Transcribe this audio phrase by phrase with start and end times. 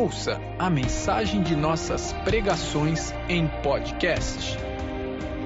[0.00, 4.56] Ouça a mensagem de nossas pregações em podcast.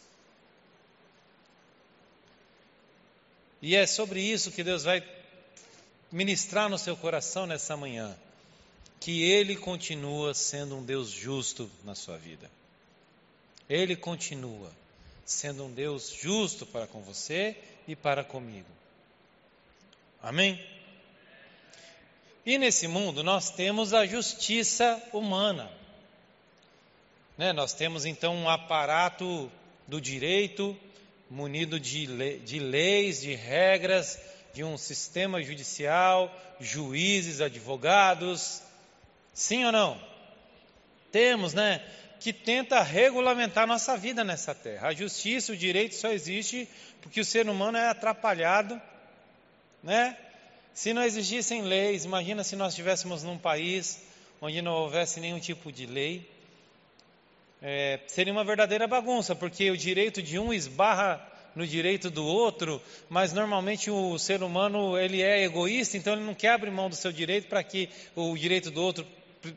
[3.61, 5.03] E é sobre isso que Deus vai
[6.13, 8.17] ministrar no seu coração nessa manhã.
[9.01, 12.51] Que Ele continua sendo um Deus justo na sua vida.
[13.69, 14.71] Ele continua
[15.25, 17.57] sendo um Deus justo para com você
[17.89, 18.69] e para comigo.
[20.23, 20.74] Amém?
[22.47, 25.71] E nesse mundo nós temos a justiça humana.
[27.39, 27.53] Né?
[27.53, 29.51] Nós temos então um aparato
[29.87, 30.77] do direito
[31.31, 34.21] munido de, le de leis, de regras,
[34.53, 38.63] de um sistema judicial, juízes, advogados.
[39.33, 40.01] Sim ou não?
[41.11, 41.83] Temos, né?
[42.21, 44.89] Que tenta regulamentar nossa vida nessa terra.
[44.89, 46.69] A justiça, o direito só existe
[47.01, 48.81] porque o ser humano é atrapalhado,
[49.83, 50.17] né?
[50.75, 54.03] Se não existissem leis, imagina se nós estivéssemos num país
[54.41, 56.29] onde não houvesse nenhum tipo de lei.
[57.63, 61.25] É, seria uma verdadeira bagunça, porque o direito de um esbarra
[61.55, 66.35] no direito do outro, mas normalmente o ser humano ele é egoísta, então ele não
[66.35, 69.07] quer abrir mão do seu direito para que o direito do outro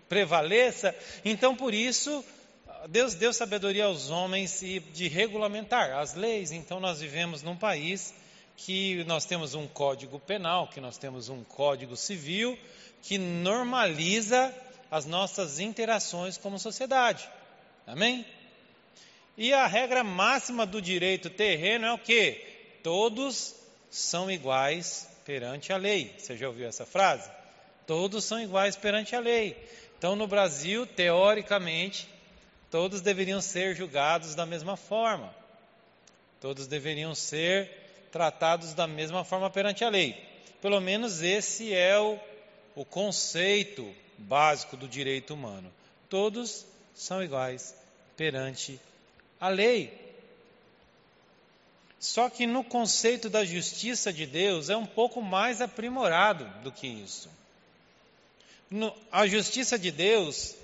[0.08, 0.96] prevaleça.
[1.26, 2.24] Então, por isso,
[2.90, 6.52] Deus deu sabedoria aos homens e de regulamentar as leis.
[6.52, 8.14] Então, nós vivemos num país
[8.58, 12.58] que nós temos um código penal, que nós temos um código civil
[13.04, 14.54] que normaliza
[14.90, 17.30] as nossas interações como sociedade.
[17.86, 18.26] Amém?
[19.38, 22.44] E a regra máxima do direito terreno é o que?
[22.82, 23.56] Todos
[23.92, 26.14] são iguais perante a lei.
[26.18, 27.30] Você já ouviu essa frase?
[27.86, 29.56] Todos são iguais perante a lei.
[29.98, 32.10] Então, no Brasil, teoricamente,
[32.72, 35.34] todos deveriam ser julgados da mesma forma.
[36.42, 40.16] Todos deveriam ser tratados da mesma forma perante a lei.
[40.62, 42.20] Pelo menos esse é o,
[42.76, 45.72] o conceito básico do direito humano.
[46.10, 46.66] Todos
[46.96, 47.76] são iguais
[48.16, 48.80] perante
[49.40, 49.94] a lei.
[52.00, 56.88] Só que no conceito da justiça de Deus é um pouco mais aprimorado do que
[56.88, 57.30] isso.
[58.70, 60.56] No, a justiça de Deus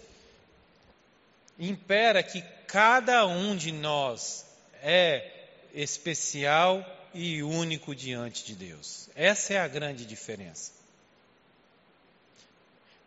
[1.57, 4.45] impera que cada um de nós
[4.81, 5.29] é
[5.73, 9.10] especial e único diante de Deus.
[9.15, 10.71] Essa é a grande diferença.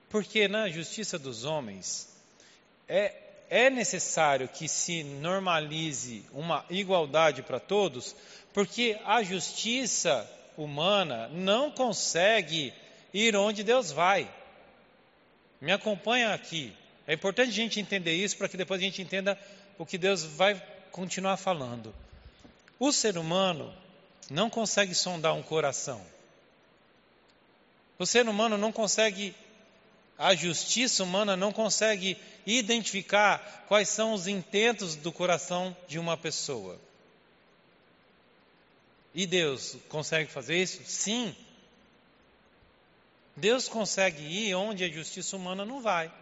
[0.09, 2.09] Porque na justiça dos homens
[2.89, 3.13] é,
[3.51, 8.15] é necessário que se normalize uma igualdade para todos,
[8.55, 12.73] porque a justiça humana não consegue
[13.13, 14.31] ir onde Deus vai.
[15.61, 16.73] Me acompanha aqui.
[17.07, 19.39] É importante a gente entender isso para que depois a gente entenda
[19.79, 20.61] o que Deus vai
[20.91, 21.95] continuar falando.
[22.79, 23.73] O ser humano
[24.31, 26.05] não consegue sondar um coração.
[27.99, 29.35] O ser humano não consegue,
[30.19, 36.79] a justiça humana não consegue identificar quais são os intentos do coração de uma pessoa.
[39.15, 40.83] E Deus consegue fazer isso?
[40.85, 41.35] Sim.
[43.35, 46.13] Deus consegue ir onde a justiça humana não vai.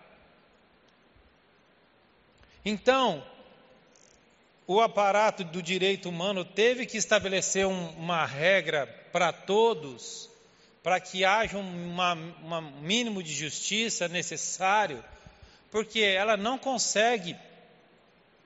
[2.65, 3.25] Então,
[4.67, 10.31] o aparato do direito humano teve que estabelecer um, uma regra para todos,
[10.83, 11.97] para que haja um
[12.81, 15.05] mínimo de justiça necessário,
[15.71, 17.37] porque ela não consegue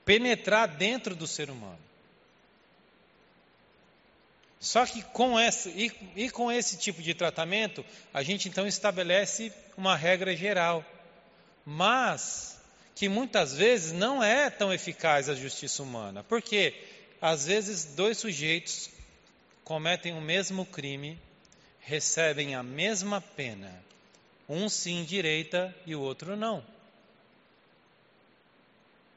[0.05, 1.79] penetrar dentro do ser humano.
[4.61, 5.93] Só que com esse, e,
[6.25, 10.85] e com esse tipo de tratamento, a gente então estabelece uma regra geral.
[11.65, 12.58] Mas
[12.99, 16.25] que muitas vezes não é tão eficaz a justiça humana.
[16.25, 16.75] Porque
[17.23, 18.91] às vezes dois sujeitos
[19.63, 21.17] cometem o mesmo crime,
[21.79, 23.73] recebem a mesma pena.
[24.49, 26.65] Um sim direita e o outro não.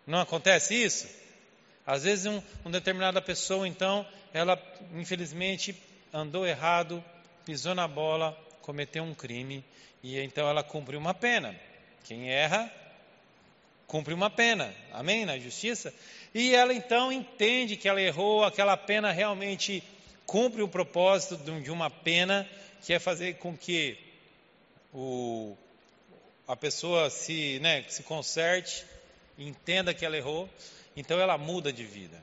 [0.06, 1.08] Não acontece isso?
[1.84, 4.62] Às vezes um, uma determinada pessoa, então, ela
[4.94, 5.76] infelizmente
[6.14, 7.04] andou errado,
[7.44, 9.66] pisou na bola, cometeu um crime
[10.04, 11.60] e então ela cumpriu uma pena.
[12.04, 12.72] Quem erra
[13.92, 15.26] cumpre uma pena, amém?
[15.26, 15.94] Na justiça.
[16.34, 19.84] E ela então entende que ela errou, aquela pena realmente
[20.26, 22.48] cumpre o propósito de uma pena,
[22.82, 23.98] que é fazer com que
[24.94, 25.58] o,
[26.48, 28.86] a pessoa se, né, se conserte,
[29.38, 30.50] entenda que ela errou,
[30.96, 32.18] então ela muda de vida.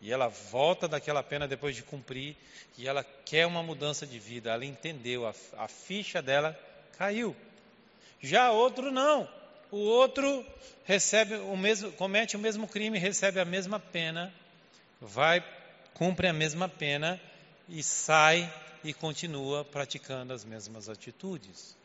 [0.00, 2.34] E ela volta daquela pena depois de cumprir,
[2.78, 4.52] e ela quer uma mudança de vida.
[4.52, 6.58] Ela entendeu, a, a ficha dela
[6.96, 7.36] caiu.
[8.22, 9.28] Já outro não.
[9.70, 10.44] O outro
[10.84, 14.32] recebe o mesmo, comete o mesmo crime, recebe a mesma pena,
[15.00, 15.44] vai,
[15.94, 17.20] cumpre a mesma pena
[17.68, 18.52] e sai
[18.82, 21.76] e continua praticando as mesmas atitudes.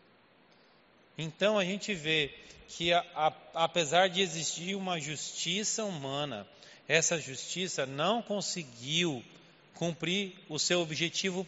[1.18, 2.34] Então a gente vê
[2.68, 6.48] que, a, a, apesar de existir uma justiça humana,
[6.88, 9.24] essa justiça não conseguiu
[9.76, 11.48] cumprir o seu objetivo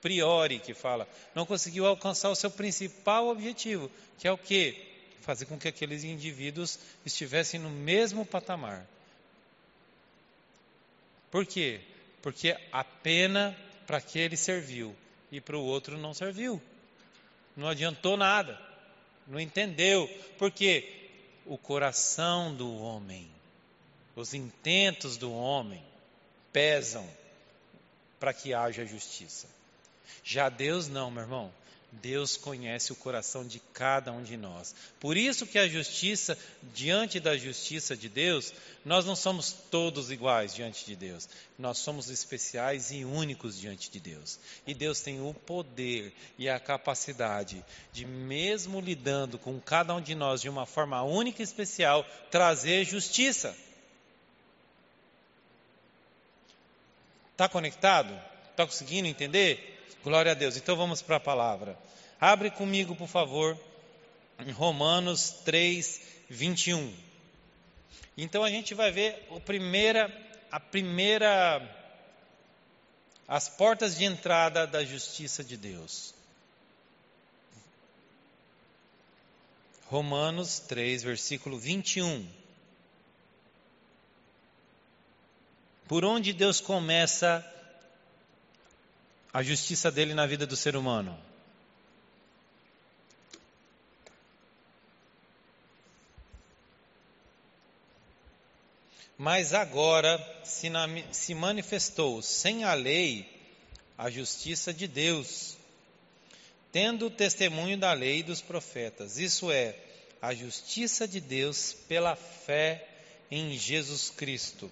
[0.00, 4.87] priori, que fala, não conseguiu alcançar o seu principal objetivo, que é o que?
[5.20, 8.86] Fazer com que aqueles indivíduos estivessem no mesmo patamar.
[11.30, 11.80] Por quê?
[12.22, 13.56] Porque a pena
[13.86, 14.94] para aquele serviu
[15.30, 16.60] e para o outro não serviu.
[17.56, 18.58] Não adiantou nada.
[19.26, 20.08] Não entendeu.
[20.38, 21.10] Porque
[21.44, 23.30] o coração do homem,
[24.14, 25.82] os intentos do homem
[26.52, 27.08] pesam
[28.18, 29.46] para que haja justiça.
[30.24, 31.52] Já Deus não, meu irmão.
[31.90, 34.74] Deus conhece o coração de cada um de nós.
[35.00, 36.36] Por isso que a justiça,
[36.74, 38.52] diante da justiça de Deus,
[38.84, 41.28] nós não somos todos iguais diante de Deus.
[41.58, 44.38] Nós somos especiais e únicos diante de Deus.
[44.66, 50.14] E Deus tem o poder e a capacidade de, mesmo lidando com cada um de
[50.14, 53.56] nós de uma forma única e especial, trazer justiça.
[57.32, 58.12] Está conectado?
[58.50, 59.77] Está conseguindo entender?
[60.02, 60.56] Glória a Deus.
[60.56, 61.78] Então vamos para a palavra.
[62.20, 63.58] Abre comigo, por favor,
[64.38, 66.94] em Romanos 3, 21.
[68.16, 70.12] Então a gente vai ver a primeira,
[70.50, 71.62] a primeira,
[73.26, 76.14] as portas de entrada da justiça de Deus.
[79.86, 82.28] Romanos 3, versículo 21.
[85.86, 87.57] Por onde Deus começa a
[89.42, 91.16] justiça dele na vida do ser humano?
[99.16, 103.28] Mas agora se, na, se manifestou sem a lei
[103.98, 105.56] a justiça de Deus,
[106.70, 109.74] tendo o testemunho da lei e dos profetas, isso é,
[110.22, 112.86] a justiça de Deus pela fé
[113.28, 114.70] em Jesus Cristo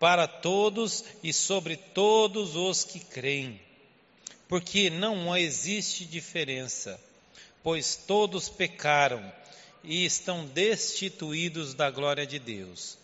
[0.00, 3.60] para todos e sobre todos os que creem.
[4.48, 6.98] Porque não existe diferença,
[7.62, 9.32] pois todos pecaram
[9.84, 12.96] e estão destituídos da glória de Deus,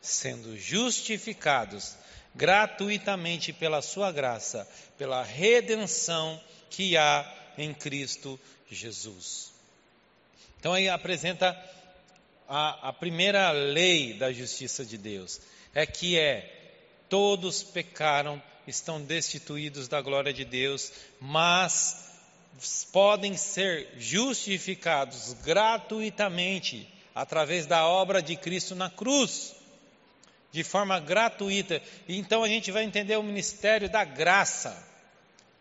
[0.00, 1.94] sendo justificados
[2.34, 4.66] gratuitamente pela sua graça,
[4.96, 9.52] pela redenção que há em Cristo Jesus.
[10.58, 11.56] Então aí apresenta
[12.48, 15.40] a, a primeira lei da justiça de Deus
[15.74, 16.60] é que é
[17.08, 22.10] todos pecaram, estão destituídos da glória de Deus, mas
[22.92, 29.54] podem ser justificados gratuitamente através da obra de Cristo na cruz,
[30.52, 31.82] de forma gratuita.
[32.08, 34.88] Então a gente vai entender o ministério da graça.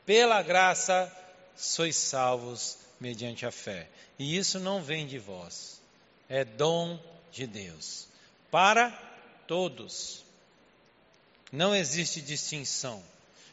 [0.05, 1.11] Pela graça
[1.55, 3.87] sois salvos mediante a fé.
[4.17, 5.81] E isso não vem de vós,
[6.27, 6.99] é dom
[7.31, 8.07] de Deus.
[8.51, 9.08] Para
[9.49, 10.23] todos.
[11.51, 13.03] Não existe distinção.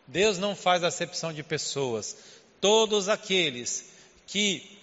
[0.06, 2.14] Deus não faz acepção de pessoas.
[2.60, 3.88] Todos aqueles
[4.26, 4.78] que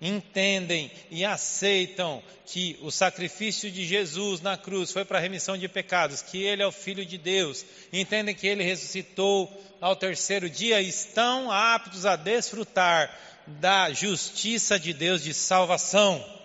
[0.00, 5.68] entendem e aceitam que o sacrifício de Jesus na cruz foi para a remissão de
[5.68, 10.80] pecados, que ele é o Filho de Deus, entendem que ele ressuscitou ao terceiro dia,
[10.80, 13.14] estão aptos a desfrutar
[13.46, 16.35] da justiça de Deus de salvação.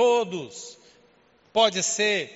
[0.00, 0.78] Todos.
[1.52, 2.32] Pode ser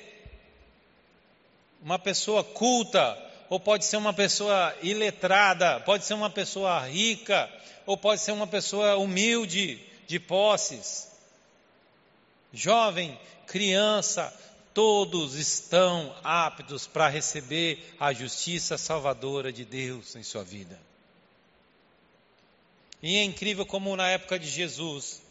[1.80, 3.18] uma pessoa culta,
[3.48, 7.50] ou pode ser uma pessoa iletrada, pode ser uma pessoa rica,
[7.86, 11.08] ou pode ser uma pessoa humilde de posses.
[12.52, 14.30] Jovem, criança,
[14.74, 20.78] todos estão aptos para receber a justiça salvadora de Deus em sua vida.
[23.02, 25.23] E é incrível como na época de Jesus,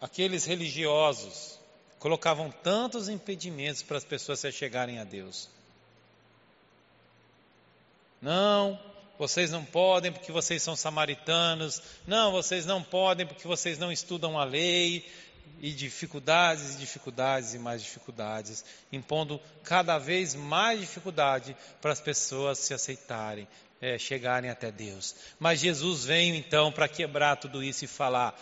[0.00, 1.58] aqueles religiosos
[1.98, 5.48] colocavam tantos impedimentos para as pessoas se chegarem a Deus.
[8.20, 8.78] Não,
[9.18, 11.82] vocês não podem porque vocês são samaritanos.
[12.06, 15.04] Não, vocês não podem porque vocês não estudam a lei.
[15.60, 22.58] E dificuldades, e dificuldades e mais dificuldades, impondo cada vez mais dificuldade para as pessoas
[22.58, 23.48] se aceitarem,
[23.80, 25.16] é, chegarem até Deus.
[25.40, 28.38] Mas Jesus veio então para quebrar tudo isso e falar: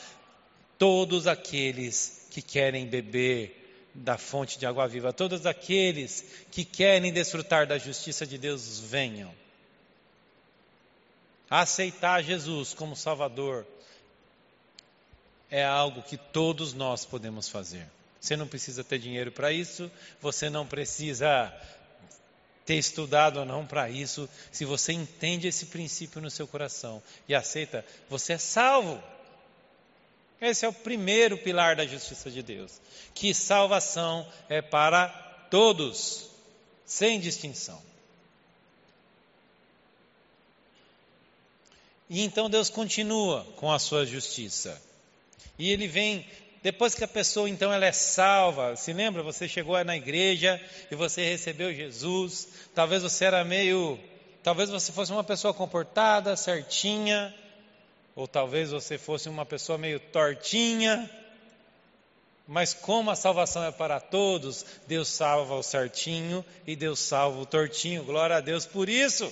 [0.79, 3.63] todos aqueles que querem beber
[3.95, 9.33] da fonte de água viva, todos aqueles que querem desfrutar da justiça de Deus, venham
[11.49, 13.65] Aceitar Jesus como Salvador
[15.49, 17.87] é algo que todos nós podemos fazer.
[18.21, 19.91] Você não precisa ter dinheiro para isso,
[20.21, 21.55] você não precisa
[22.65, 24.29] ter estudado ou não para isso.
[24.51, 29.01] Se você entende esse princípio no seu coração e aceita, você é salvo.
[30.41, 32.81] Esse é o primeiro pilar da justiça de Deus,
[33.15, 35.09] que salvação é para
[35.51, 36.29] todos,
[36.85, 37.83] sem distinção.
[42.09, 44.81] E então Deus continua com a sua justiça.
[45.59, 46.25] E ele vem,
[46.63, 50.95] depois que a pessoa então ela é salva, se lembra, você chegou na igreja e
[50.95, 53.99] você recebeu Jesus, talvez você era meio,
[54.43, 57.35] talvez você fosse uma pessoa comportada, certinha,
[58.17, 61.09] ou talvez você fosse uma pessoa meio tortinha,
[62.49, 67.47] mas como a salvação é para todos, Deus salva o certinho e Deus salva o
[67.47, 68.05] tortinho.
[68.05, 69.31] Glória a Deus por isso.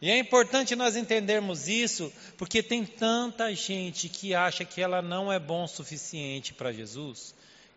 [0.00, 5.32] E é importante nós entendermos isso, porque tem tanta gente que acha que ela não
[5.32, 7.34] é bom o suficiente para Jesus,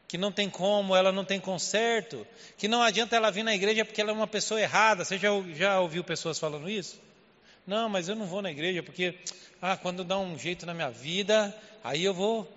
[0.07, 2.25] que não tem como, ela não tem conserto,
[2.57, 5.03] que não adianta ela vir na igreja porque ela é uma pessoa errada.
[5.03, 6.99] Você já, já ouviu pessoas falando isso?
[7.65, 9.17] Não, mas eu não vou na igreja porque,
[9.61, 12.51] ah, quando dá um jeito na minha vida, aí eu vou,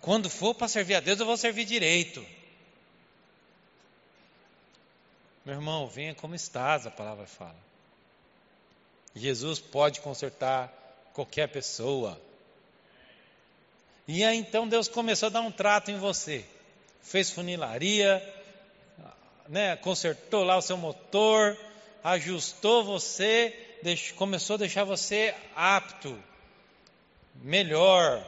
[0.00, 2.24] quando for para servir a Deus, eu vou servir direito.
[5.44, 7.56] Meu irmão, venha como estás, a palavra fala.
[9.14, 10.72] Jesus pode consertar
[11.12, 12.20] qualquer pessoa.
[14.06, 16.44] E aí então Deus começou a dar um trato em você.
[17.02, 18.22] Fez funilaria,
[19.48, 21.58] né, consertou lá o seu motor,
[22.04, 23.56] ajustou você,
[24.16, 26.16] começou a deixar você apto,
[27.36, 28.24] melhor,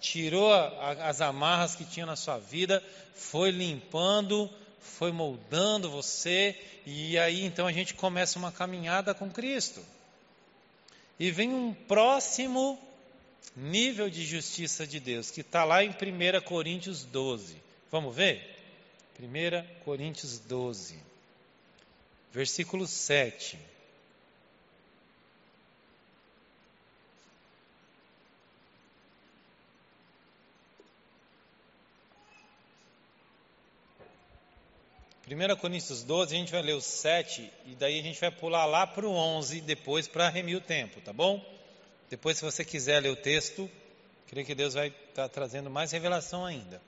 [0.00, 2.82] tirou as amarras que tinha na sua vida,
[3.14, 9.82] foi limpando, foi moldando você, e aí então a gente começa uma caminhada com Cristo.
[11.18, 12.78] E vem um próximo
[13.56, 17.56] nível de justiça de Deus, que está lá em 1 Coríntios 12.
[17.90, 18.56] Vamos ver?
[19.20, 20.96] 1 Coríntios 12,
[22.32, 23.71] versículo 7.
[35.28, 38.64] 1 Coríntios 12, a gente vai ler o 7 e daí a gente vai pular
[38.64, 41.44] lá para o 11 depois para remir o tempo, tá bom?
[42.10, 43.70] Depois, se você quiser ler o texto,
[44.26, 46.82] creio que Deus vai estar tá trazendo mais revelação ainda.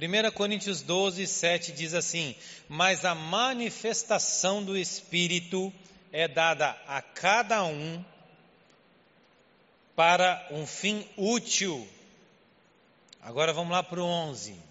[0.00, 2.34] 1 Coríntios 12, 7 diz assim:
[2.68, 5.72] Mas a manifestação do Espírito
[6.12, 8.04] é dada a cada um
[9.94, 11.88] para um fim útil.
[13.22, 14.67] Agora vamos lá para o 11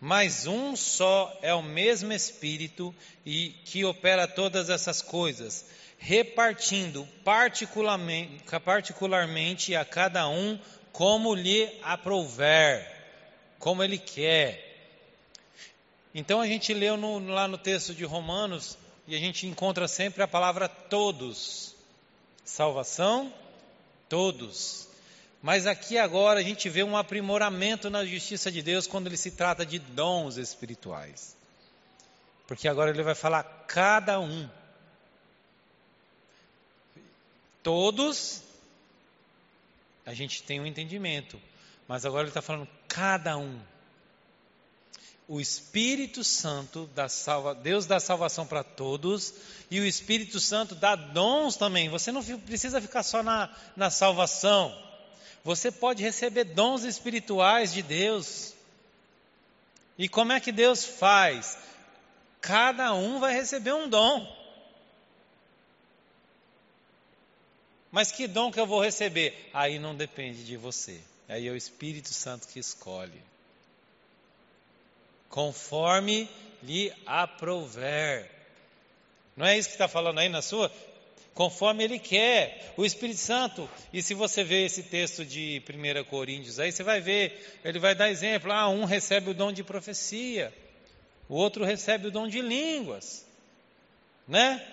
[0.00, 5.64] mas um só é o mesmo Espírito e que opera todas essas coisas,
[5.98, 10.58] repartindo particularmente, particularmente a cada um
[10.92, 12.86] como lhe aprouver,
[13.58, 14.66] como ele quer.
[16.14, 20.22] Então a gente leu no, lá no texto de Romanos e a gente encontra sempre
[20.22, 21.74] a palavra todos.
[22.44, 23.32] Salvação,
[24.08, 24.88] todos.
[25.46, 29.30] Mas aqui agora a gente vê um aprimoramento na justiça de Deus quando ele se
[29.30, 31.36] trata de dons espirituais.
[32.48, 34.50] Porque agora ele vai falar cada um.
[37.62, 38.42] Todos,
[40.04, 41.40] a gente tem um entendimento,
[41.86, 43.60] mas agora ele está falando cada um.
[45.28, 49.32] O Espírito Santo dá salva, Deus dá salvação para todos,
[49.70, 51.88] e o Espírito Santo dá dons também.
[51.88, 54.85] Você não precisa ficar só na, na salvação.
[55.46, 58.52] Você pode receber dons espirituais de Deus.
[59.96, 61.56] E como é que Deus faz?
[62.40, 64.26] Cada um vai receber um dom.
[67.92, 69.48] Mas que dom que eu vou receber?
[69.54, 71.00] Aí não depende de você.
[71.28, 73.22] Aí é o Espírito Santo que escolhe.
[75.28, 76.28] Conforme
[76.60, 78.28] lhe aprouver.
[79.36, 80.72] Não é isso que está falando aí na sua?
[81.36, 82.72] Conforme ele quer.
[82.78, 83.68] O Espírito Santo.
[83.92, 87.94] E se você ver esse texto de 1 Coríntios aí, você vai ver, ele vai
[87.94, 88.50] dar exemplo.
[88.50, 90.52] Ah, um recebe o dom de profecia,
[91.28, 93.24] o outro recebe o dom de línguas.
[94.26, 94.66] Né?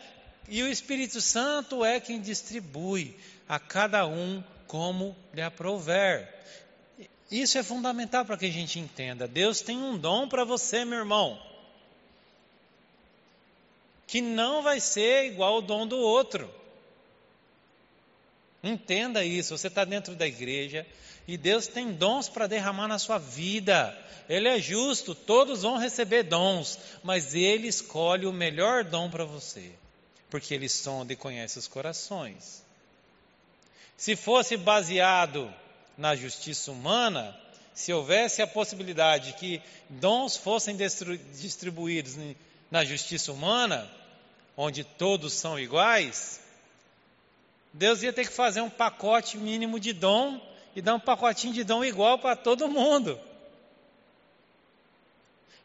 [0.47, 3.13] E o Espírito Santo é quem distribui
[3.47, 6.33] a cada um como lhe aprouver.
[7.29, 9.27] Isso é fundamental para que a gente entenda.
[9.27, 11.37] Deus tem um dom para você, meu irmão,
[14.13, 16.47] que não vai ser igual ao dom do outro.
[18.63, 19.57] Entenda isso.
[19.57, 20.85] Você está dentro da igreja
[21.27, 23.97] e Deus tem dons para derramar na sua vida.
[24.29, 29.73] Ele é justo, todos vão receber dons, mas Ele escolhe o melhor dom para você
[30.29, 32.63] porque ele sonda e conhece os corações.
[33.95, 35.53] Se fosse baseado
[35.95, 37.39] na justiça humana,
[37.71, 42.17] se houvesse a possibilidade que dons fossem distribuídos
[42.71, 43.87] na justiça humana,
[44.55, 46.41] onde todos são iguais,
[47.73, 50.39] Deus ia ter que fazer um pacote mínimo de dom
[50.75, 53.19] e dar um pacotinho de dom igual para todo mundo.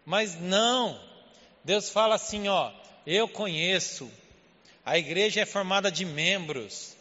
[0.04, 0.98] Mas não.
[1.62, 2.72] Deus fala assim, ó,
[3.06, 4.10] eu conheço
[4.88, 6.96] a igreja é formada de membros.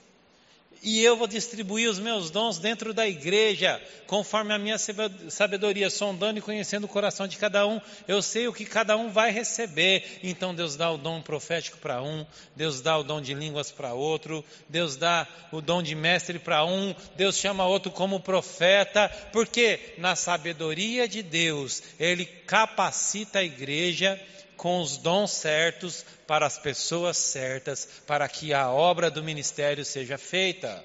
[0.81, 6.39] E eu vou distribuir os meus dons dentro da igreja, conforme a minha sabedoria, sondando
[6.39, 7.79] e conhecendo o coração de cada um.
[8.07, 10.19] Eu sei o que cada um vai receber.
[10.23, 13.93] Então Deus dá o dom profético para um, Deus dá o dom de línguas para
[13.93, 19.95] outro, Deus dá o dom de mestre para um, Deus chama outro como profeta, porque
[19.97, 24.19] na sabedoria de Deus, Ele capacita a igreja
[24.57, 30.17] com os dons certos para as pessoas certas, para que a obra do ministério seja
[30.17, 30.83] feita.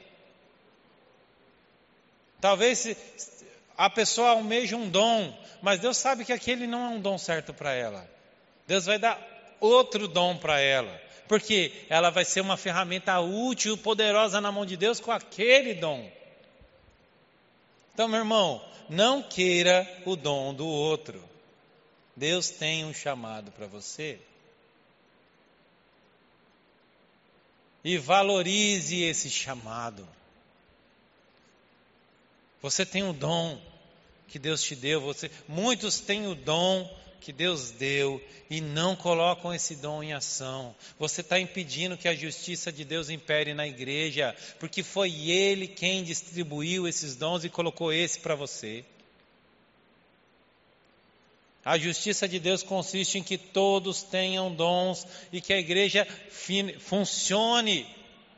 [2.41, 2.95] Talvez
[3.77, 7.55] a pessoa almeje um dom, mas Deus sabe que aquele não é um dom certo
[7.55, 8.09] para ela.
[8.67, 9.19] Deus vai dar
[9.59, 14.77] outro dom para ela, porque ela vai ser uma ferramenta útil, poderosa na mão de
[14.77, 16.11] Deus com aquele dom.
[17.95, 21.32] Então, meu irmão, não queira o dom do outro.
[22.17, 24.19] Deus tem um chamado para você.
[27.85, 30.07] E valorize esse chamado.
[32.61, 33.61] Você tem o dom
[34.29, 36.89] que Deus te deu, você, muitos têm o dom
[37.21, 40.75] que Deus deu e não colocam esse dom em ação.
[40.99, 46.03] Você está impedindo que a justiça de Deus impere na igreja, porque foi Ele quem
[46.03, 48.85] distribuiu esses dons e colocou esse para você.
[51.65, 56.07] A justiça de Deus consiste em que todos tenham dons e que a igreja
[56.81, 57.87] funcione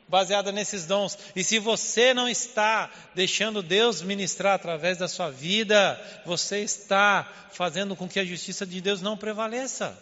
[0.07, 1.17] baseada nesses dons.
[1.35, 7.95] E se você não está deixando Deus ministrar através da sua vida, você está fazendo
[7.95, 9.99] com que a justiça de Deus não prevaleça.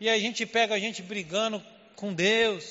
[0.00, 1.62] E a gente pega a gente brigando
[1.94, 2.64] com Deus,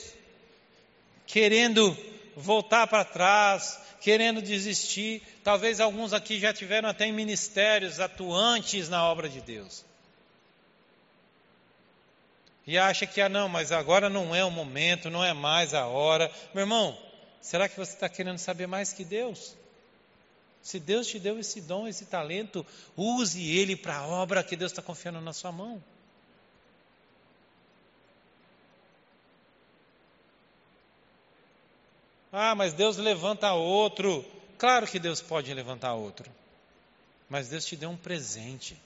[1.25, 1.95] querendo
[2.37, 5.23] voltar para trás, querendo desistir.
[5.43, 9.83] Talvez alguns aqui já tiveram até em ministérios atuantes na obra de Deus.
[12.65, 15.87] E acha que, ah, não, mas agora não é o momento, não é mais a
[15.87, 16.29] hora.
[16.53, 16.97] Meu irmão,
[17.41, 19.55] será que você está querendo saber mais que Deus?
[20.61, 24.71] Se Deus te deu esse dom, esse talento, use ele para a obra que Deus
[24.71, 25.81] está confiando na sua mão.
[32.39, 34.23] Ah, mas Deus levanta outro.
[34.59, 36.31] Claro que Deus pode levantar outro.
[37.27, 38.77] Mas Deus te deu um presente.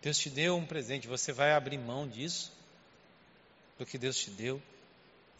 [0.00, 1.08] Deus te deu um presente.
[1.08, 2.52] Você vai abrir mão disso?
[3.76, 4.62] Do que Deus te deu?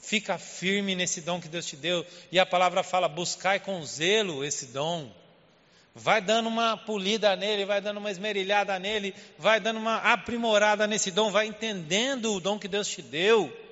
[0.01, 2.05] Fica firme nesse dom que Deus te deu.
[2.33, 5.09] E a palavra fala: buscai com zelo esse dom.
[5.95, 11.13] Vai dando uma polida nele, vai dando uma esmerilhada nele, vai dando uma aprimorada nesse
[11.13, 13.64] dom, vai entendendo o dom que Deus te deu.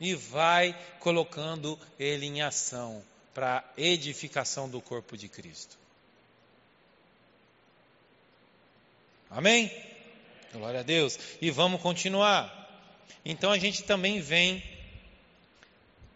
[0.00, 3.02] E vai colocando ele em ação
[3.34, 5.76] para edificação do corpo de Cristo.
[9.30, 9.70] Amém?
[10.52, 11.18] Glória a Deus.
[11.40, 12.54] E vamos continuar.
[13.24, 14.62] Então a gente também vem.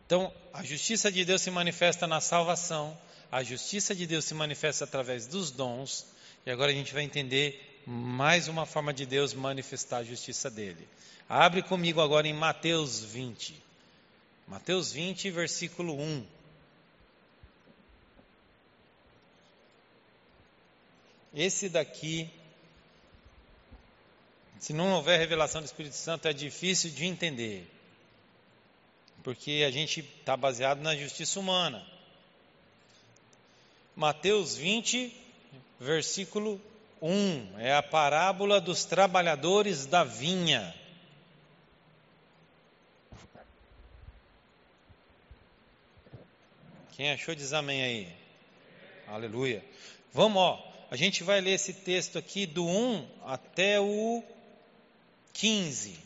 [0.07, 2.97] Então, a justiça de Deus se manifesta na salvação,
[3.31, 6.07] a justiça de Deus se manifesta através dos dons,
[6.45, 10.87] e agora a gente vai entender mais uma forma de Deus manifestar a justiça dele.
[11.29, 13.72] Abre comigo agora em Mateus 20.
[14.47, 16.27] Mateus 20, versículo 1.
[21.35, 22.29] Esse daqui,
[24.59, 27.67] se não houver revelação do Espírito Santo, é difícil de entender.
[29.23, 31.87] Porque a gente está baseado na justiça humana.
[33.97, 35.15] Mateus 20,
[35.81, 36.61] versículo
[37.01, 37.59] 1.
[37.59, 40.75] É a parábola dos trabalhadores da vinha.
[46.93, 48.09] Quem achou diz amém aí.
[49.09, 49.65] Aleluia.
[50.13, 50.73] Vamos, ó.
[50.91, 54.23] A gente vai ler esse texto aqui do 1 até o
[55.33, 55.99] 15.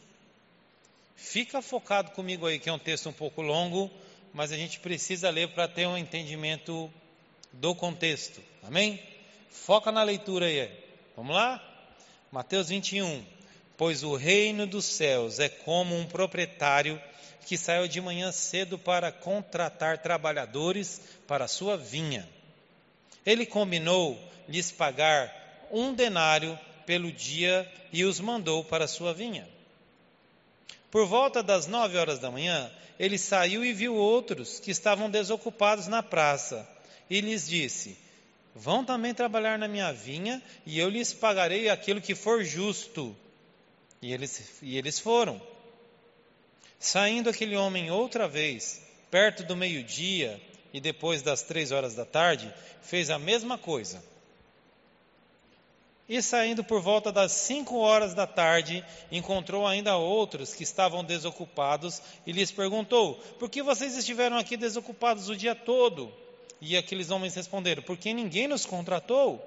[1.16, 3.90] Fica focado comigo aí, que é um texto um pouco longo,
[4.32, 6.88] mas a gente precisa ler para ter um entendimento
[7.52, 8.40] do contexto.
[8.62, 9.02] Amém?
[9.50, 10.70] Foca na leitura aí.
[11.16, 11.60] Vamos lá?
[12.30, 13.24] Mateus 21.
[13.76, 17.02] Pois o reino dos céus é como um proprietário
[17.46, 22.28] que saiu de manhã cedo para contratar trabalhadores para sua vinha.
[23.24, 25.32] Ele combinou lhes pagar
[25.70, 29.48] um denário pelo dia e os mandou para sua vinha.
[30.90, 35.86] Por volta das nove horas da manhã, ele saiu e viu outros que estavam desocupados
[35.86, 36.68] na praça
[37.08, 37.96] e lhes disse:
[38.54, 43.14] Vão também trabalhar na minha vinha e eu lhes pagarei aquilo que for justo.
[44.02, 45.40] E eles, e eles foram.
[46.78, 50.40] Saindo aquele homem outra vez, perto do meio-dia
[50.72, 54.02] e depois das três horas da tarde, fez a mesma coisa.
[56.08, 62.00] E saindo por volta das cinco horas da tarde, encontrou ainda outros que estavam desocupados
[62.24, 66.12] e lhes perguntou: Por que vocês estiveram aqui desocupados o dia todo?
[66.60, 69.44] E aqueles homens responderam: Porque ninguém nos contratou.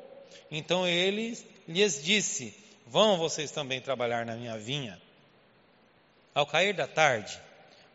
[0.51, 2.53] Então ele lhes disse:
[2.85, 4.99] Vão vocês também trabalhar na minha vinha.
[6.33, 7.39] Ao cair da tarde,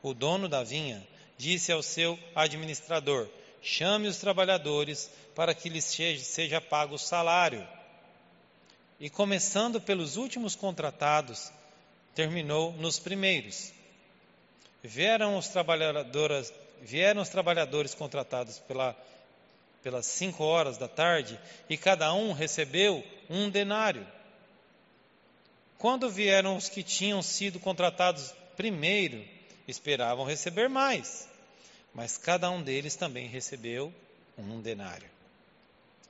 [0.03, 1.07] o dono da vinha
[1.39, 3.29] disse ao seu administrador:
[3.63, 7.67] Chame os trabalhadores para que lhes seja pago o salário.
[9.01, 11.51] E começando pelos últimos contratados,
[12.15, 13.73] terminou nos primeiros.
[14.83, 18.97] Vieram os trabalhadores, vieram os trabalhadores contratados pela,
[19.83, 24.07] pelas cinco horas da tarde e cada um recebeu um denário.
[25.79, 29.25] Quando vieram os que tinham sido contratados primeiro,
[29.67, 31.29] esperavam receber mais,
[31.95, 33.93] mas cada um deles também recebeu
[34.39, 35.09] um denário.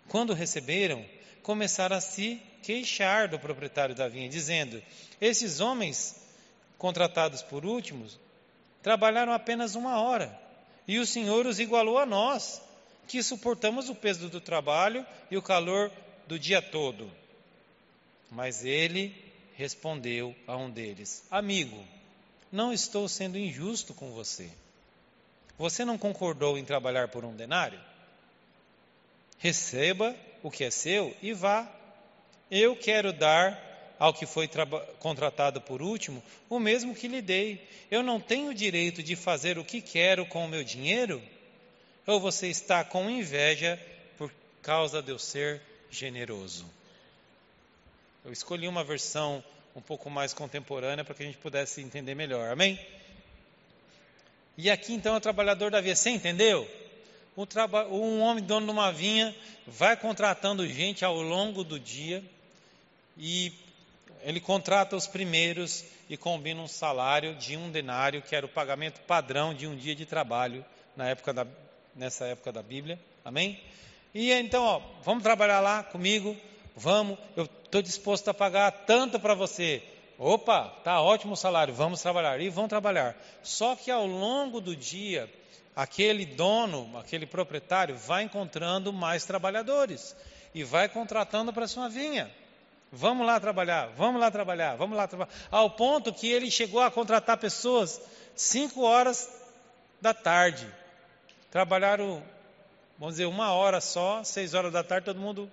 [0.08, 1.04] Quando receberam,
[1.42, 4.82] começaram a se queixar do proprietário da vinha, dizendo:
[5.20, 6.16] Esses homens
[6.78, 8.18] contratados por últimos
[8.82, 10.38] trabalharam apenas uma hora,
[10.86, 12.60] e o Senhor os igualou a nós,
[13.08, 15.90] que suportamos o peso do trabalho e o calor
[16.26, 17.10] do dia todo.
[18.30, 19.23] Mas ele
[19.56, 21.82] respondeu a um deles: Amigo,
[22.50, 24.50] não estou sendo injusto com você.
[25.58, 27.80] Você não concordou em trabalhar por um denário?
[29.38, 31.70] Receba o que é seu e vá.
[32.50, 34.48] Eu quero dar ao que foi
[34.98, 37.66] contratado por último o mesmo que lhe dei.
[37.90, 41.22] Eu não tenho direito de fazer o que quero com o meu dinheiro?
[42.06, 43.80] Ou você está com inveja
[44.18, 44.30] por
[44.62, 46.66] causa de eu ser generoso?
[48.24, 49.44] Eu escolhi uma versão
[49.76, 52.50] um pouco mais contemporânea para que a gente pudesse entender melhor.
[52.50, 52.80] Amém?
[54.56, 55.94] E aqui então é o trabalhador da vinha.
[55.94, 56.66] Você entendeu?
[57.36, 57.44] Um,
[57.94, 62.24] um homem dono de uma vinha vai contratando gente ao longo do dia
[63.18, 63.52] e
[64.22, 69.02] ele contrata os primeiros e combina um salário de um denário, que era o pagamento
[69.02, 70.64] padrão de um dia de trabalho
[70.96, 71.46] na época da,
[71.94, 72.98] nessa época da Bíblia.
[73.22, 73.60] Amém?
[74.14, 76.34] E então, ó, vamos trabalhar lá comigo
[76.76, 79.82] vamos, eu estou disposto a pagar tanto para você.
[80.16, 82.40] Opa, tá ótimo o salário, vamos trabalhar.
[82.40, 83.16] E vão trabalhar.
[83.42, 85.28] Só que ao longo do dia,
[85.74, 90.14] aquele dono, aquele proprietário, vai encontrando mais trabalhadores
[90.54, 92.30] e vai contratando para sua vinha.
[92.92, 95.32] Vamos lá trabalhar, vamos lá trabalhar, vamos lá trabalhar.
[95.50, 98.00] Ao ponto que ele chegou a contratar pessoas
[98.36, 99.28] cinco horas
[100.00, 100.64] da tarde.
[101.50, 102.22] Trabalharam,
[102.96, 105.50] vamos dizer, uma hora só, seis horas da tarde, todo mundo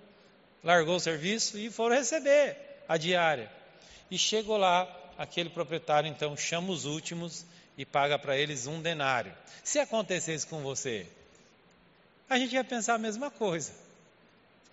[0.62, 2.56] largou o serviço e foram receber
[2.88, 3.50] a diária.
[4.10, 7.44] E chegou lá, aquele proprietário então chama os últimos
[7.76, 9.32] e paga para eles um denário.
[9.64, 11.06] Se acontecesse com você,
[12.28, 13.72] a gente ia pensar a mesma coisa.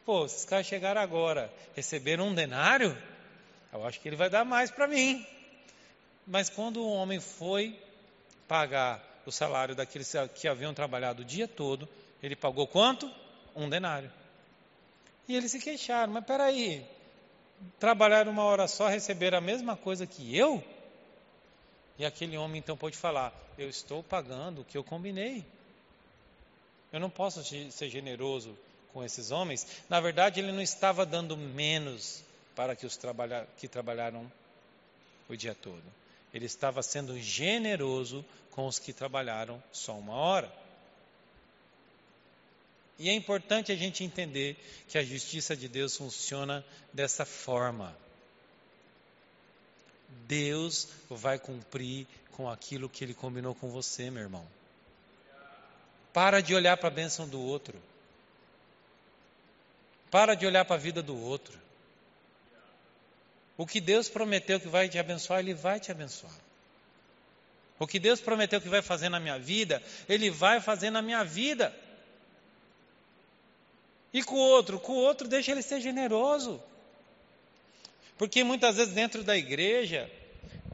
[0.05, 2.97] Pô, esses caras chegaram agora, receberam um denário,
[3.71, 5.25] eu acho que ele vai dar mais para mim.
[6.25, 7.79] Mas quando o homem foi
[8.47, 11.87] pagar o salário daqueles que haviam trabalhado o dia todo,
[12.21, 13.09] ele pagou quanto?
[13.55, 14.11] Um denário.
[15.29, 16.83] E eles se queixaram, mas peraí,
[17.79, 20.63] trabalharam uma hora só, receberam a mesma coisa que eu?
[21.99, 25.45] E aquele homem então pode falar: Eu estou pagando o que eu combinei.
[26.91, 28.57] Eu não posso ser generoso
[28.91, 29.67] com esses homens.
[29.87, 32.23] Na verdade, ele não estava dando menos
[32.55, 34.29] para que os trabalha, que trabalharam
[35.29, 35.83] o dia todo.
[36.33, 40.51] Ele estava sendo generoso com os que trabalharam só uma hora.
[42.99, 44.57] E é importante a gente entender
[44.89, 47.95] que a justiça de Deus funciona dessa forma.
[50.27, 54.45] Deus vai cumprir com aquilo que Ele combinou com você, meu irmão.
[56.11, 57.81] Para de olhar para a bênção do outro.
[60.11, 61.57] Para de olhar para a vida do outro.
[63.55, 66.33] O que Deus prometeu que vai te abençoar, Ele vai te abençoar.
[67.77, 71.23] O que Deus prometeu que vai fazer na minha vida, Ele vai fazer na minha
[71.23, 71.73] vida.
[74.13, 74.79] E com o outro?
[74.79, 76.61] Com o outro, deixa ele ser generoso.
[78.17, 80.09] Porque muitas vezes dentro da igreja,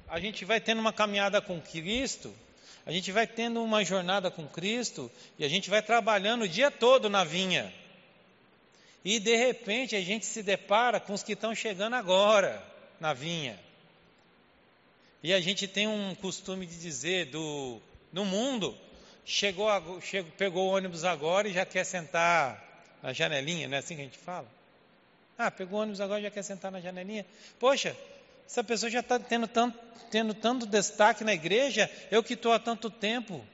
[0.07, 2.33] a gente vai tendo uma caminhada com Cristo,
[2.85, 6.71] a gente vai tendo uma jornada com Cristo, e a gente vai trabalhando o dia
[6.71, 7.71] todo na vinha.
[9.03, 12.63] E de repente a gente se depara com os que estão chegando agora
[12.99, 13.59] na vinha.
[15.21, 17.79] E a gente tem um costume de dizer do
[18.11, 18.75] no mundo,
[19.25, 19.67] chegou,
[20.01, 22.74] chegou pegou o ônibus agora e já quer sentar
[23.05, 24.47] na janelinha, não é assim que a gente fala?
[25.37, 27.23] Ah, pegou ônibus agora já quer sentar na janelinha.
[27.59, 27.95] Poxa,
[28.47, 29.77] essa pessoa já está tendo tanto,
[30.09, 33.45] tendo tanto destaque na igreja, eu que estou há tanto tempo.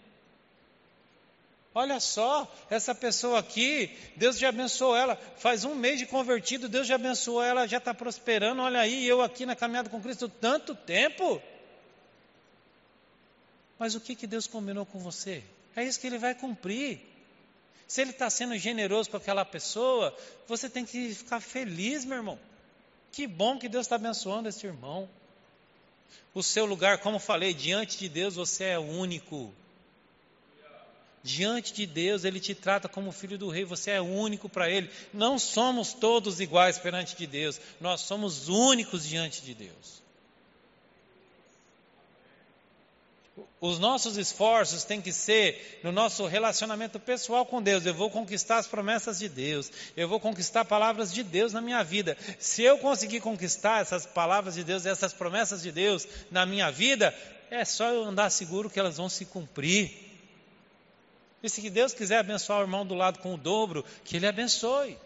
[1.75, 5.17] Olha só, essa pessoa aqui, Deus já abençoou ela.
[5.37, 8.61] Faz um mês de convertido, Deus já abençoou ela, já está prosperando.
[8.61, 11.41] Olha aí, eu aqui na caminhada com Cristo tanto tempo.
[13.77, 15.43] Mas o que, que Deus combinou com você?
[15.75, 17.10] É isso que Ele vai cumprir.
[17.91, 20.15] Se ele está sendo generoso com aquela pessoa,
[20.47, 22.39] você tem que ficar feliz, meu irmão.
[23.11, 25.09] Que bom que Deus está abençoando esse irmão.
[26.33, 29.53] O seu lugar, como falei, diante de Deus você é único.
[31.21, 34.89] Diante de Deus, Ele te trata como filho do rei, você é único para Ele.
[35.13, 40.01] Não somos todos iguais perante de Deus, nós somos únicos diante de Deus.
[43.59, 47.85] Os nossos esforços têm que ser no nosso relacionamento pessoal com Deus.
[47.85, 49.71] Eu vou conquistar as promessas de Deus.
[49.95, 52.17] Eu vou conquistar palavras de Deus na minha vida.
[52.39, 57.15] Se eu conseguir conquistar essas palavras de Deus, essas promessas de Deus na minha vida,
[57.51, 59.91] é só eu andar seguro que elas vão se cumprir.
[61.43, 64.97] E se Deus quiser abençoar o irmão do lado com o dobro, que Ele abençoe.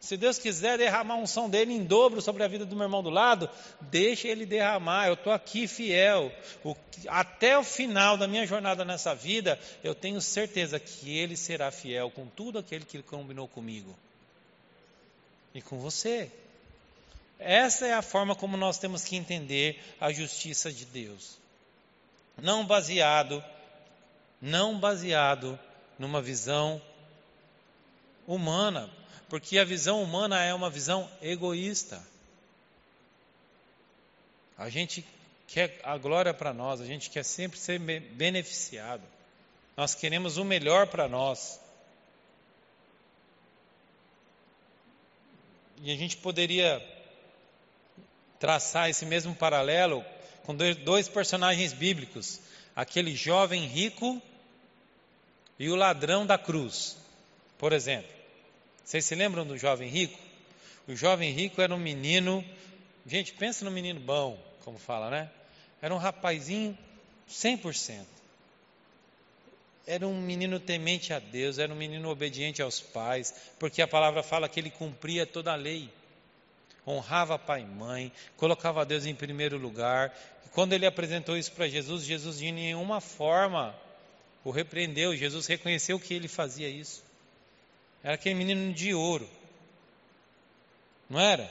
[0.00, 3.02] Se Deus quiser derramar um som dele em dobro sobre a vida do meu irmão
[3.02, 5.08] do lado, deixe ele derramar.
[5.08, 6.32] Eu estou aqui fiel.
[6.64, 6.76] O,
[7.08, 12.10] até o final da minha jornada nessa vida, eu tenho certeza que ele será fiel
[12.10, 13.96] com tudo aquele que ele combinou comigo
[15.52, 16.30] e com você.
[17.38, 21.38] Essa é a forma como nós temos que entender a justiça de Deus.
[22.40, 23.42] Não baseado,
[24.40, 25.58] não baseado
[25.98, 26.80] numa visão
[28.26, 28.88] humana,
[29.28, 32.02] porque a visão humana é uma visão egoísta.
[34.56, 35.06] A gente
[35.46, 39.02] quer a glória para nós, a gente quer sempre ser beneficiado.
[39.76, 41.60] Nós queremos o melhor para nós.
[45.82, 46.84] E a gente poderia
[48.40, 50.04] traçar esse mesmo paralelo
[50.44, 52.40] com dois personagens bíblicos:
[52.74, 54.20] aquele jovem rico
[55.58, 56.96] e o ladrão da cruz,
[57.56, 58.17] por exemplo.
[58.88, 60.18] Vocês se lembram do jovem rico?
[60.86, 62.42] O jovem rico era um menino,
[63.06, 65.30] gente, pensa no menino bom, como fala, né?
[65.82, 66.76] Era um rapazinho
[67.28, 68.06] 100%.
[69.86, 74.22] Era um menino temente a Deus, era um menino obediente aos pais, porque a palavra
[74.22, 75.92] fala que ele cumpria toda a lei.
[76.86, 80.18] Honrava pai e mãe, colocava Deus em primeiro lugar.
[80.46, 83.78] E quando ele apresentou isso para Jesus, Jesus de nenhuma forma
[84.42, 85.14] o repreendeu.
[85.14, 87.06] Jesus reconheceu que ele fazia isso.
[88.02, 89.28] Era aquele menino de ouro.
[91.08, 91.50] Não era?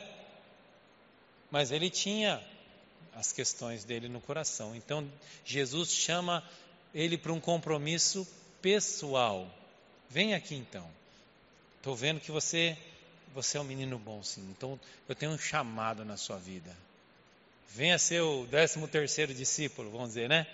[1.50, 2.42] Mas ele tinha
[3.16, 4.76] as questões dele no coração.
[4.76, 5.10] Então,
[5.44, 6.44] Jesus chama
[6.94, 8.28] ele para um compromisso
[8.62, 9.50] pessoal.
[10.10, 10.88] Vem aqui então.
[11.78, 12.78] Estou vendo que você,
[13.34, 14.48] você é um menino bom, sim.
[14.52, 16.76] Então, eu tenho um chamado na sua vida.
[17.70, 20.48] Venha ser o décimo terceiro discípulo, vamos dizer, né?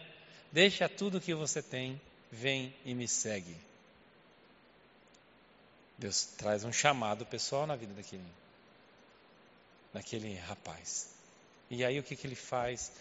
[0.52, 2.00] Deixa tudo que você tem,
[2.32, 3.56] vem e me segue.
[6.04, 8.26] Deus traz um chamado pessoal na vida daquele,
[9.94, 11.08] daquele rapaz.
[11.72, 12.92] E aí o que, que ele faz?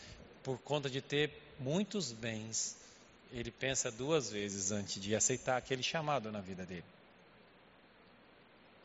[0.44, 2.76] Por conta de ter muitos bens,
[3.32, 6.84] ele pensa duas vezes antes de aceitar aquele chamado na vida dele.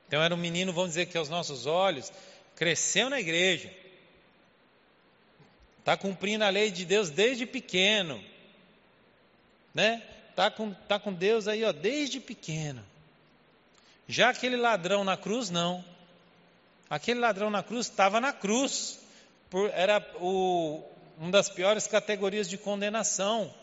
[0.07, 2.11] Então era um menino, vamos dizer que aos nossos olhos,
[2.55, 3.71] cresceu na igreja,
[5.77, 8.19] está cumprindo a lei de Deus desde pequeno,
[9.75, 10.01] né?
[10.31, 12.83] Está com, tá com Deus aí, ó, desde pequeno.
[14.07, 15.83] Já aquele ladrão na cruz, não.
[16.89, 18.99] Aquele ladrão na cruz estava na cruz.
[19.49, 20.81] Por, era o,
[21.17, 23.53] uma das piores categorias de condenação.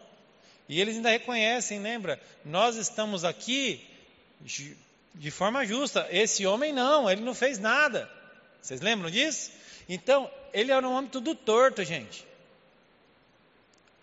[0.68, 2.20] E eles ainda reconhecem, lembra?
[2.44, 3.86] Nós estamos aqui
[5.14, 6.06] de forma justa.
[6.10, 8.10] Esse homem não, ele não fez nada.
[8.60, 9.50] Vocês lembram disso?
[9.88, 12.26] Então, ele era um homem tudo torto, gente.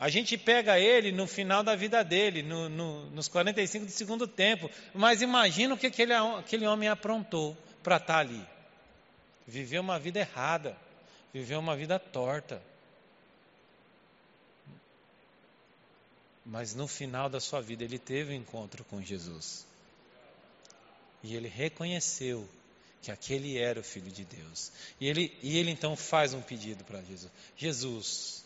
[0.01, 4.27] A gente pega ele no final da vida dele, no, no, nos 45 do segundo
[4.27, 4.67] tempo.
[4.95, 8.43] Mas imagina o que aquele, aquele homem aprontou para estar tá ali.
[9.45, 10.75] Viveu uma vida errada,
[11.31, 12.59] viveu uma vida torta.
[16.43, 19.67] Mas no final da sua vida ele teve um encontro com Jesus.
[21.21, 22.49] E ele reconheceu
[23.03, 24.71] que aquele era o Filho de Deus.
[24.99, 28.40] E ele, e ele então faz um pedido para Jesus: Jesus,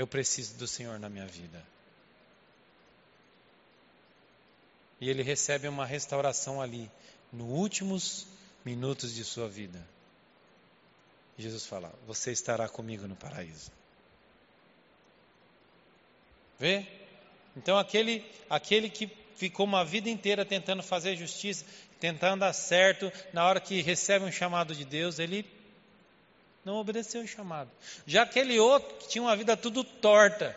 [0.00, 1.62] eu preciso do Senhor na minha vida.
[4.98, 6.90] E ele recebe uma restauração ali,
[7.30, 8.26] nos últimos
[8.64, 9.86] minutos de sua vida.
[11.36, 13.70] Jesus fala: Você estará comigo no paraíso.
[16.58, 16.86] Vê?
[17.54, 21.66] Então aquele, aquele que ficou uma vida inteira tentando fazer justiça,
[21.98, 25.42] tentando dar certo, na hora que recebe um chamado de Deus, ele
[26.64, 27.70] não obedeceu o chamado.
[28.06, 30.56] Já aquele outro que tinha uma vida tudo torta,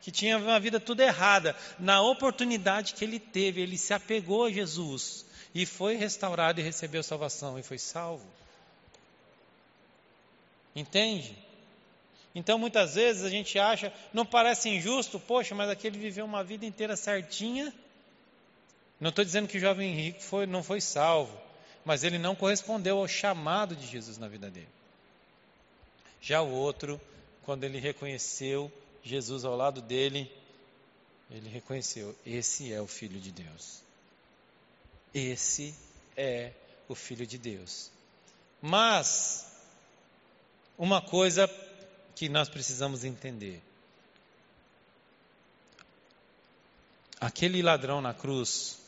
[0.00, 4.50] que tinha uma vida tudo errada, na oportunidade que ele teve, ele se apegou a
[4.50, 5.24] Jesus
[5.54, 8.26] e foi restaurado e recebeu salvação e foi salvo.
[10.74, 11.38] Entende?
[12.34, 16.66] Então muitas vezes a gente acha, não parece injusto, poxa, mas aquele viveu uma vida
[16.66, 17.72] inteira certinha.
[19.00, 21.38] Não estou dizendo que o jovem rico foi, não foi salvo,
[21.84, 24.68] mas ele não correspondeu ao chamado de Jesus na vida dele.
[26.24, 26.98] Já o outro,
[27.42, 30.32] quando ele reconheceu Jesus ao lado dele,
[31.30, 33.82] ele reconheceu: esse é o Filho de Deus.
[35.12, 35.74] Esse
[36.16, 36.52] é
[36.88, 37.90] o Filho de Deus.
[38.62, 39.46] Mas,
[40.78, 41.46] uma coisa
[42.16, 43.60] que nós precisamos entender.
[47.20, 48.78] Aquele ladrão na cruz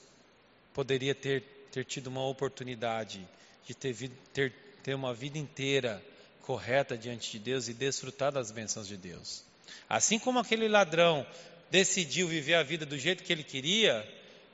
[0.73, 3.29] poderia ter, ter tido uma oportunidade
[3.67, 6.03] de ter, ter, ter uma vida inteira
[6.47, 9.43] correta diante de Deus e desfrutar das bênçãos de Deus.
[9.89, 11.27] Assim como aquele ladrão
[11.71, 14.09] decidiu viver a vida do jeito que ele queria,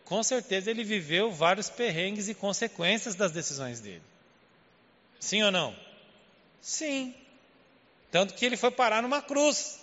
[0.06, 4.02] com certeza ele viveu vários perrengues e consequências das decisões dele.
[5.20, 5.76] Sim ou não?
[6.62, 7.14] Sim.
[8.10, 9.78] Tanto que ele foi parar numa cruz.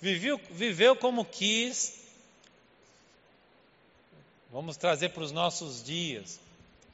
[0.00, 1.94] Viveu, viveu como quis.
[4.52, 6.38] Vamos trazer para os nossos dias.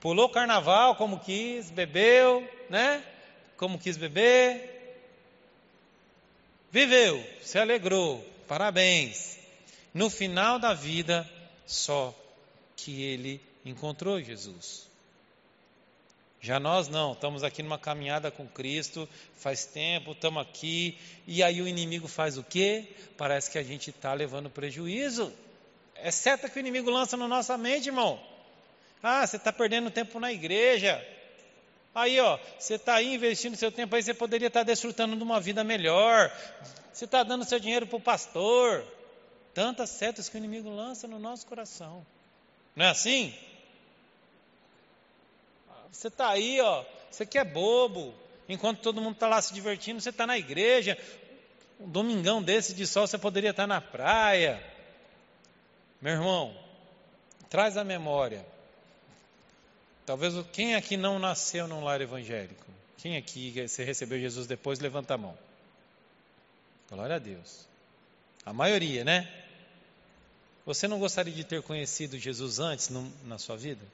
[0.00, 3.04] Pulou carnaval como quis, bebeu, né?
[3.56, 4.70] Como quis beber.
[6.70, 9.38] Viveu, se alegrou, parabéns.
[9.92, 11.28] No final da vida,
[11.66, 12.14] só
[12.76, 14.90] que ele encontrou Jesus.
[16.40, 21.62] Já nós não, estamos aqui numa caminhada com Cristo, faz tempo, estamos aqui, e aí
[21.62, 22.88] o inimigo faz o quê?
[23.16, 25.32] Parece que a gente está levando prejuízo.
[25.94, 28.20] É seta que o inimigo lança na nossa mente, irmão.
[29.00, 31.00] Ah, você está perdendo tempo na igreja.
[31.94, 35.22] Aí, ó, você está aí investindo seu tempo aí, você poderia estar tá desfrutando de
[35.22, 36.32] uma vida melhor.
[36.92, 38.84] Você está dando seu dinheiro para o pastor.
[39.52, 42.06] Tantas setas que o inimigo lança no nosso coração.
[42.74, 43.34] Não é assim?
[45.90, 48.14] Você está aí, ó, você que é bobo.
[48.48, 50.96] Enquanto todo mundo está lá se divertindo, você está na igreja.
[51.78, 54.62] Um domingão desse de sol, você poderia estar tá na praia.
[56.00, 56.56] Meu irmão,
[57.50, 58.44] traz a memória.
[60.04, 62.66] Talvez quem aqui não nasceu num lar evangélico?
[62.98, 65.36] Quem aqui você recebeu Jesus depois, levanta a mão.
[66.88, 67.66] Glória a Deus.
[68.44, 69.32] A maioria, né?
[70.64, 73.84] Você não gostaria de ter conhecido Jesus antes no, na sua vida?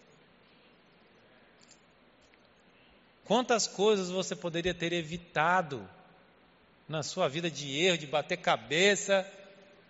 [3.24, 5.88] Quantas coisas você poderia ter evitado
[6.88, 9.30] na sua vida de erro, de bater cabeça,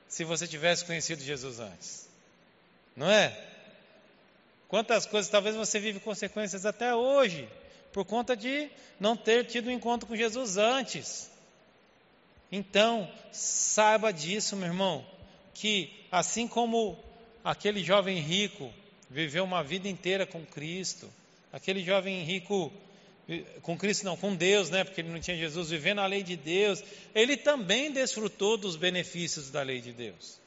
[0.08, 2.08] se você tivesse conhecido Jesus antes?
[2.96, 3.57] Não é?
[4.68, 7.48] Quantas coisas talvez você vive consequências até hoje
[7.92, 8.68] por conta de
[9.00, 11.30] não ter tido um encontro com Jesus antes.
[12.52, 15.04] Então, saiba disso, meu irmão,
[15.54, 16.98] que assim como
[17.42, 18.72] aquele jovem rico
[19.10, 21.10] viveu uma vida inteira com Cristo,
[21.52, 22.70] aquele jovem rico
[23.62, 24.84] com Cristo não, com Deus, né?
[24.84, 26.82] Porque ele não tinha Jesus, vivendo a lei de Deus,
[27.14, 30.40] ele também desfrutou dos benefícios da lei de Deus.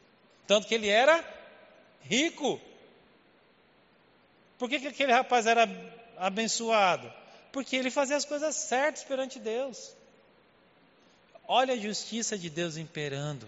[0.48, 1.24] Tanto que ele era
[2.04, 2.60] rico.
[4.62, 5.68] Por que, que aquele rapaz era
[6.18, 7.12] abençoado?
[7.52, 9.92] Porque ele fazia as coisas certas perante Deus.
[11.48, 13.48] Olha a justiça de Deus imperando.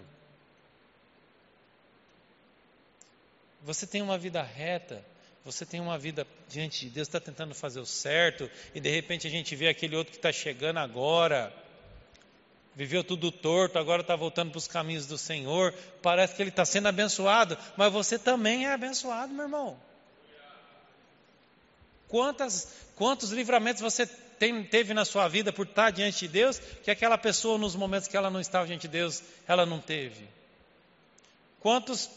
[3.62, 5.04] Você tem uma vida reta,
[5.44, 9.24] você tem uma vida diante de Deus, está tentando fazer o certo, e de repente
[9.28, 11.54] a gente vê aquele outro que está chegando agora,
[12.74, 16.64] viveu tudo torto, agora está voltando para os caminhos do Senhor, parece que ele está
[16.64, 19.93] sendo abençoado, mas você também é abençoado, meu irmão.
[22.14, 26.88] Quantas, quantos livramentos você tem, teve na sua vida por estar diante de Deus, que
[26.88, 30.28] aquela pessoa, nos momentos que ela não estava diante de Deus, ela não teve?
[31.58, 32.08] Quantos,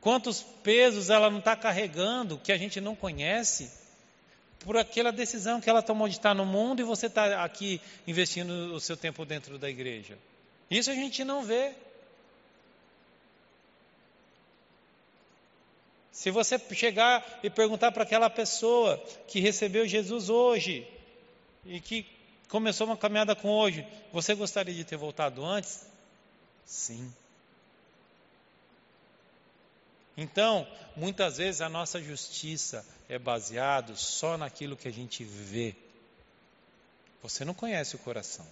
[0.00, 3.70] quantos pesos ela não está carregando que a gente não conhece?
[4.58, 8.74] Por aquela decisão que ela tomou de estar no mundo e você está aqui investindo
[8.74, 10.18] o seu tempo dentro da igreja.
[10.68, 11.72] Isso a gente não vê.
[16.14, 18.96] Se você chegar e perguntar para aquela pessoa
[19.26, 20.86] que recebeu Jesus hoje
[21.66, 22.06] e que
[22.48, 25.84] começou uma caminhada com hoje, você gostaria de ter voltado antes?
[26.64, 27.12] Sim.
[30.16, 35.74] Então, muitas vezes a nossa justiça é baseada só naquilo que a gente vê.
[37.24, 38.46] Você não conhece o coração.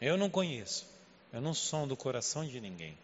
[0.00, 0.84] Eu não conheço.
[1.32, 2.98] Eu não sou do coração de ninguém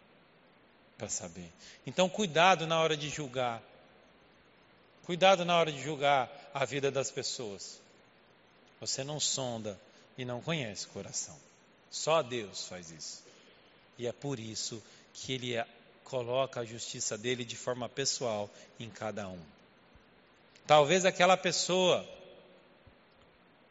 [0.99, 1.49] para saber.
[1.87, 3.63] Então, cuidado na hora de julgar.
[5.05, 7.81] Cuidado na hora de julgar a vida das pessoas.
[8.81, 9.79] Você não sonda
[10.17, 11.35] e não conhece o coração.
[11.89, 13.23] Só Deus faz isso.
[13.97, 14.83] E é por isso
[15.13, 15.65] que Ele é,
[16.03, 19.39] coloca a justiça dele de forma pessoal em cada um.
[20.67, 22.07] Talvez aquela pessoa,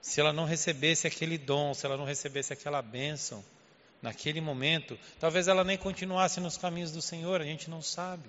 [0.01, 3.45] se ela não recebesse aquele dom, se ela não recebesse aquela bênção,
[4.01, 8.29] naquele momento, talvez ela nem continuasse nos caminhos do Senhor, a gente não sabe.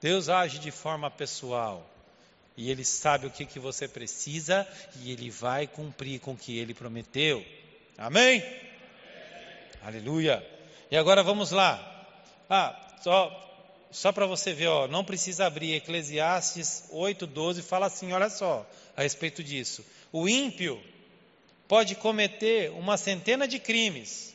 [0.00, 1.90] Deus age de forma pessoal.
[2.56, 4.68] E Ele sabe o que, que você precisa
[5.00, 7.44] e Ele vai cumprir com o que Ele prometeu.
[7.98, 8.40] Amém?
[8.40, 8.52] Amém.
[9.82, 10.46] Aleluia.
[10.90, 12.06] E agora vamos lá.
[12.48, 18.28] Ah, só, só para você ver, ó, não precisa abrir Eclesiastes 8,12 fala assim, olha
[18.28, 19.84] só, a respeito disso.
[20.12, 20.80] O ímpio
[21.68, 24.34] pode cometer uma centena de crimes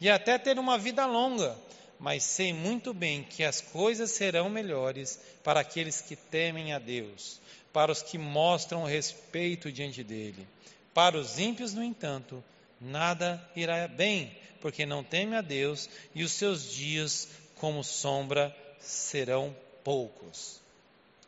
[0.00, 1.56] e até ter uma vida longa,
[1.98, 7.40] mas sei muito bem que as coisas serão melhores para aqueles que temem a Deus,
[7.72, 10.46] para os que mostram respeito diante dele.
[10.92, 12.42] Para os ímpios, no entanto,
[12.80, 19.54] nada irá bem, porque não temem a Deus e os seus dias, como sombra, serão
[19.84, 20.60] poucos.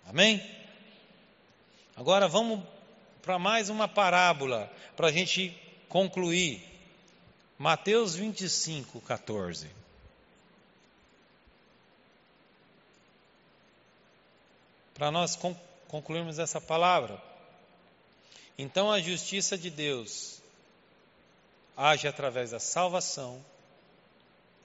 [0.07, 0.45] Amém?
[1.97, 2.61] Agora vamos
[3.25, 5.57] para mais uma parábola, para a gente
[5.89, 6.63] concluir.
[7.59, 9.67] Mateus 25, 14.
[14.93, 15.39] Para nós
[15.89, 17.21] concluirmos essa palavra.
[18.59, 20.43] Então a justiça de Deus
[21.77, 23.45] age através da salvação,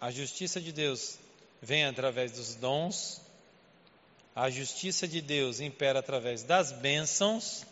[0.01, 1.17] a justiça de Deus
[1.61, 3.21] vem através dos dons,
[4.35, 7.65] a justiça de Deus impera através das bênçãos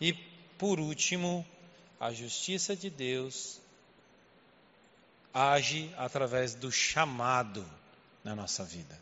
[0.00, 0.12] e,
[0.58, 1.46] por último,
[1.98, 3.60] a justiça de Deus
[5.32, 7.64] age através do chamado
[8.22, 8.98] na nossa vida.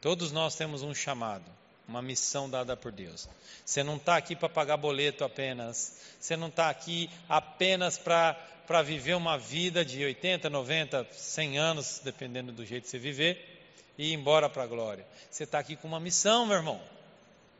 [0.00, 1.44] Todos nós temos um chamado,
[1.86, 3.28] uma missão dada por Deus.
[3.64, 6.00] Você não está aqui para pagar boleto apenas.
[6.18, 12.52] Você não está aqui apenas para viver uma vida de 80, 90, 100 anos, dependendo
[12.52, 13.60] do jeito que você viver,
[13.98, 15.06] e ir embora para a glória.
[15.30, 16.80] Você está aqui com uma missão, meu irmão.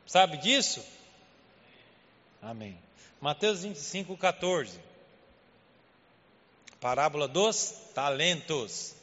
[0.07, 0.83] Sabe disso?
[2.41, 2.75] Amém.
[3.21, 4.79] Mateus 25, 14.
[6.79, 8.95] Parábola dos talentos.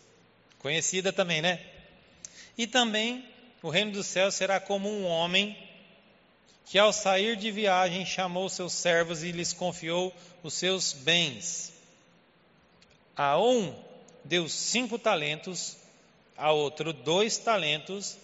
[0.58, 1.64] Conhecida também, né?
[2.56, 3.24] E também
[3.62, 5.56] o reino dos céus será como um homem
[6.66, 10.12] que, ao sair de viagem, chamou seus servos e lhes confiou
[10.42, 11.72] os seus bens.
[13.16, 13.72] A um
[14.24, 15.76] deu cinco talentos,
[16.36, 18.18] a outro dois talentos,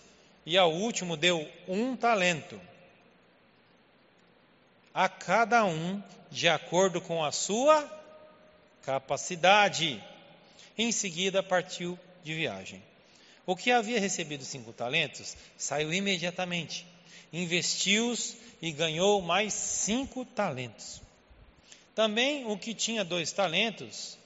[0.45, 2.61] e ao último deu um talento
[4.95, 7.91] a cada um de acordo com a sua
[8.83, 10.03] capacidade.
[10.79, 12.81] Em seguida, partiu de viagem.
[13.45, 16.87] O que havia recebido cinco talentos saiu imediatamente,
[17.33, 21.03] investiu-os e ganhou mais cinco talentos.
[21.95, 24.17] Também o que tinha dois talentos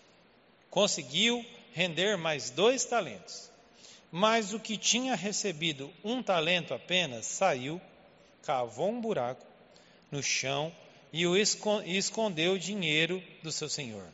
[0.71, 3.51] conseguiu render mais dois talentos.
[4.11, 7.81] Mas o que tinha recebido um talento apenas saiu,
[8.43, 9.48] cavou um buraco
[10.11, 10.73] no chão
[11.13, 14.07] e o escondeu o dinheiro do seu senhor.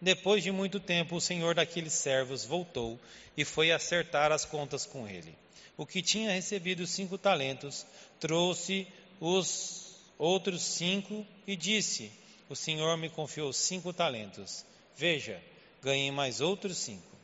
[0.00, 2.98] Depois de muito tempo, o senhor daqueles servos voltou
[3.36, 5.34] e foi acertar as contas com ele.
[5.76, 7.86] O que tinha recebido cinco talentos
[8.18, 8.86] trouxe
[9.20, 12.10] os outros cinco e disse:
[12.48, 14.64] O senhor me confiou cinco talentos.
[14.96, 15.40] Veja,
[15.82, 17.16] ganhei mais outros cinco.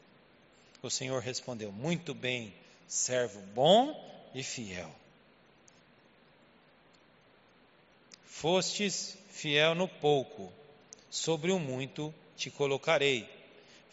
[0.83, 2.55] O senhor respondeu: Muito bem,
[2.87, 3.95] servo bom
[4.35, 4.95] e fiel.
[8.41, 10.53] Fostes fiel no pouco,
[11.11, 13.29] sobre o muito te colocarei.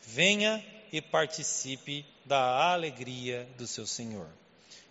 [0.06, 4.30] Venha e participe da alegria do seu Senhor.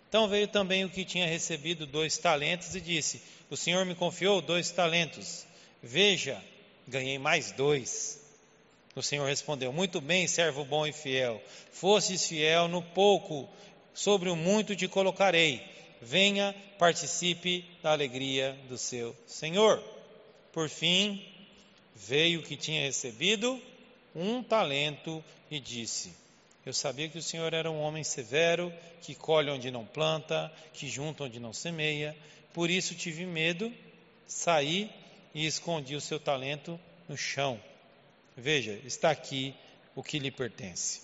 [0.09, 4.41] Então veio também o que tinha recebido dois talentos e disse: O Senhor me confiou
[4.41, 5.45] dois talentos.
[5.81, 6.43] Veja,
[6.85, 8.19] ganhei mais dois.
[8.93, 11.41] O Senhor respondeu: Muito bem, servo bom e fiel.
[11.71, 13.47] Fostes fiel no pouco,
[13.93, 15.74] sobre o muito te colocarei.
[16.05, 19.81] Venha, participe da alegria do seu Senhor.
[20.53, 21.25] Por fim,
[21.95, 23.59] veio que tinha recebido
[24.15, 26.13] um talento e disse:
[26.63, 30.87] Eu sabia que o Senhor era um homem severo, que colhe onde não planta, que
[30.87, 32.15] junta onde não semeia.
[32.53, 33.73] Por isso tive medo,
[34.27, 34.91] saí
[35.33, 36.79] e escondi o seu talento
[37.09, 37.59] no chão.
[38.37, 39.55] Veja, está aqui
[39.95, 41.01] o que lhe pertence.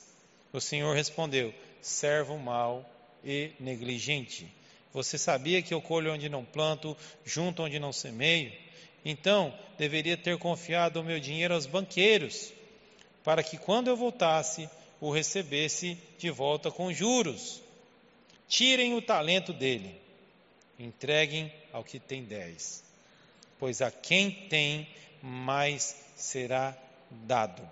[0.53, 2.87] O Senhor respondeu: Servo mau
[3.25, 4.60] e negligente.
[4.93, 8.51] Você sabia que eu colho onde não planto, junto onde não semeio?
[9.05, 12.51] Então, deveria ter confiado o meu dinheiro aos banqueiros,
[13.23, 14.69] para que quando eu voltasse,
[14.99, 17.61] o recebesse de volta com juros.
[18.47, 19.99] Tirem o talento dele,
[20.77, 22.83] entreguem ao que tem dez,
[23.57, 24.87] pois a quem tem,
[25.21, 26.77] mais será
[27.09, 27.67] dado.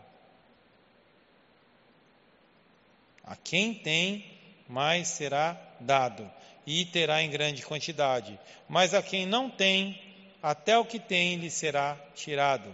[3.24, 4.26] A quem tem,
[4.68, 6.30] mais será dado,
[6.70, 8.40] e terá em grande quantidade.
[8.68, 10.00] Mas a quem não tem,
[10.42, 12.74] até o que tem lhe será tirado.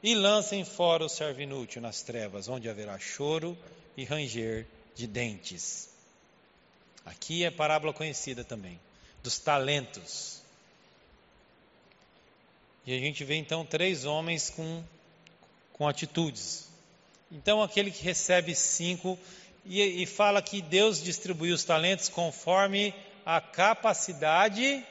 [0.00, 3.58] E lancem fora o servo inútil nas trevas, onde haverá choro
[3.96, 4.64] e ranger
[4.94, 5.90] de dentes.
[7.04, 8.78] Aqui é parábola conhecida também,
[9.24, 10.40] dos talentos.
[12.86, 14.84] E a gente vê então três homens com,
[15.72, 16.68] com atitudes.
[17.30, 19.18] Então, aquele que recebe cinco
[19.64, 22.94] e, e fala que Deus distribuiu os talentos conforme
[23.24, 24.84] a capacidade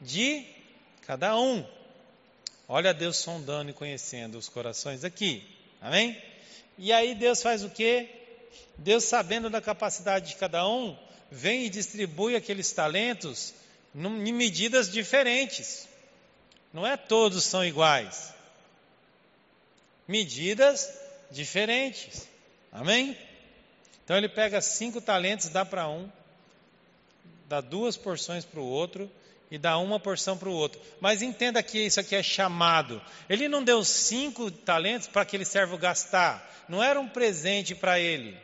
[0.00, 0.44] de
[1.06, 1.64] Cada um.
[2.66, 5.46] Olha Deus sondando e conhecendo os corações aqui.
[5.80, 6.20] Amém?
[6.76, 8.08] E aí Deus faz o quê?
[8.76, 10.98] Deus, sabendo da capacidade de cada um,
[11.30, 13.54] vem e distribui aqueles talentos
[13.94, 15.86] em medidas diferentes.
[16.72, 18.34] Não é todos são iguais.
[20.08, 20.92] Medidas
[21.30, 22.26] diferentes.
[22.72, 23.16] Amém?
[24.04, 26.10] Então ele pega cinco talentos, dá para um,
[27.48, 29.10] dá duas porções para o outro,
[29.50, 30.80] e dá uma porção para o outro.
[31.00, 33.00] Mas entenda que isso aqui é chamado.
[33.28, 36.66] Ele não deu cinco talentos para aquele servo gastar.
[36.68, 38.36] Não era um presente para ele.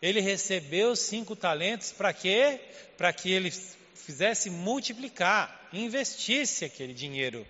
[0.00, 2.60] Ele recebeu cinco talentos para quê?
[2.96, 3.50] Para que ele
[3.94, 7.46] fizesse multiplicar, investisse aquele dinheiro.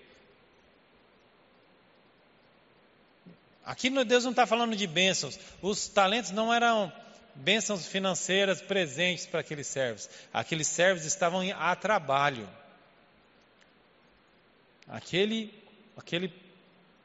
[3.64, 5.38] Aqui Deus não está falando de bênçãos.
[5.62, 6.92] Os talentos não eram
[7.34, 10.08] bênçãos financeiras presentes para aqueles servos.
[10.32, 12.48] Aqueles servos estavam a trabalho.
[14.88, 15.52] Aquele,
[15.96, 16.32] aquele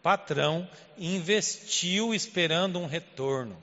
[0.02, 3.62] patrão investiu esperando um retorno.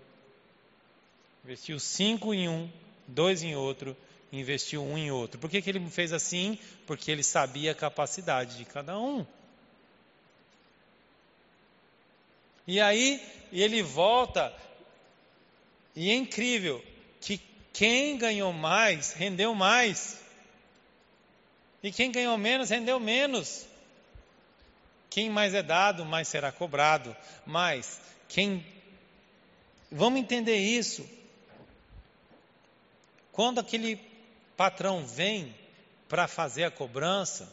[1.45, 2.71] Investiu cinco em um,
[3.07, 3.97] dois em outro,
[4.33, 5.39] investiu um em outro.
[5.39, 6.59] Por que, que ele fez assim?
[6.87, 9.27] Porque ele sabia a capacidade de cada um.
[12.67, 14.53] E aí ele volta
[15.95, 16.85] e é incrível
[17.21, 17.41] que
[17.73, 20.21] quem ganhou mais rendeu mais.
[21.83, 23.67] E quem ganhou menos rendeu menos.
[25.09, 27.15] Quem mais é dado, mais será cobrado.
[27.47, 28.65] Mas quem.
[29.91, 31.09] Vamos entender isso.
[33.31, 34.01] Quando aquele
[34.57, 35.55] patrão vem
[36.09, 37.51] para fazer a cobrança,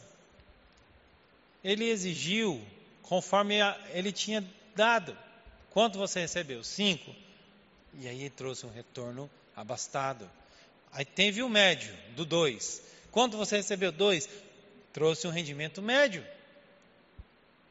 [1.62, 2.60] ele exigiu
[3.02, 3.56] conforme
[3.92, 5.16] ele tinha dado.
[5.70, 6.64] Quanto você recebeu?
[6.64, 7.14] Cinco.
[7.98, 10.28] E aí trouxe um retorno abastado.
[10.92, 12.82] Aí teve o médio, do 2.
[13.10, 13.92] Quanto você recebeu?
[13.92, 14.28] 2.
[14.92, 16.24] Trouxe um rendimento médio.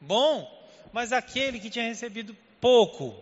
[0.00, 3.14] Bom, mas aquele que tinha recebido pouco.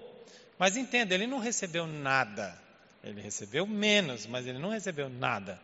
[0.58, 2.58] Mas entenda, ele não recebeu nada.
[3.02, 5.60] Ele recebeu menos, mas ele não recebeu nada.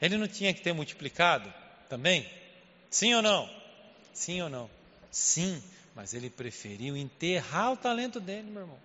[0.00, 1.52] Ele não tinha que ter multiplicado
[1.88, 2.28] também?
[2.90, 3.48] Sim ou não?
[4.12, 4.68] Sim ou não?
[5.10, 5.62] Sim,
[5.94, 8.78] mas ele preferiu enterrar o talento dele, meu irmão.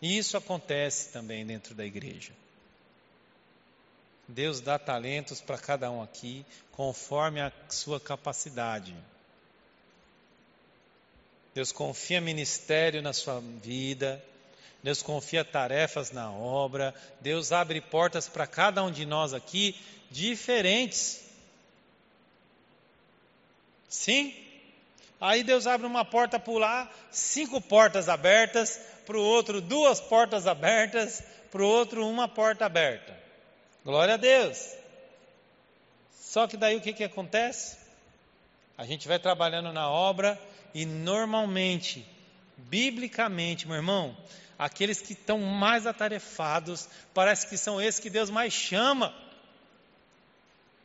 [0.00, 2.32] E isso acontece também dentro da igreja.
[4.28, 8.94] Deus dá talentos para cada um aqui, conforme a sua capacidade.
[11.54, 14.22] Deus confia ministério na sua vida,
[14.82, 19.74] Deus confia tarefas na obra, Deus abre portas para cada um de nós aqui
[20.10, 21.24] diferentes.
[23.88, 24.34] Sim?
[25.20, 30.46] Aí Deus abre uma porta por lá, cinco portas abertas, para o outro duas portas
[30.46, 33.16] abertas, para o outro uma porta aberta.
[33.84, 34.74] Glória a Deus.
[36.12, 37.78] Só que daí o que, que acontece?
[38.76, 40.40] A gente vai trabalhando na obra
[40.72, 42.06] e normalmente,
[42.56, 44.16] biblicamente, meu irmão,
[44.58, 49.12] aqueles que estão mais atarefados, parece que são esses que Deus mais chama.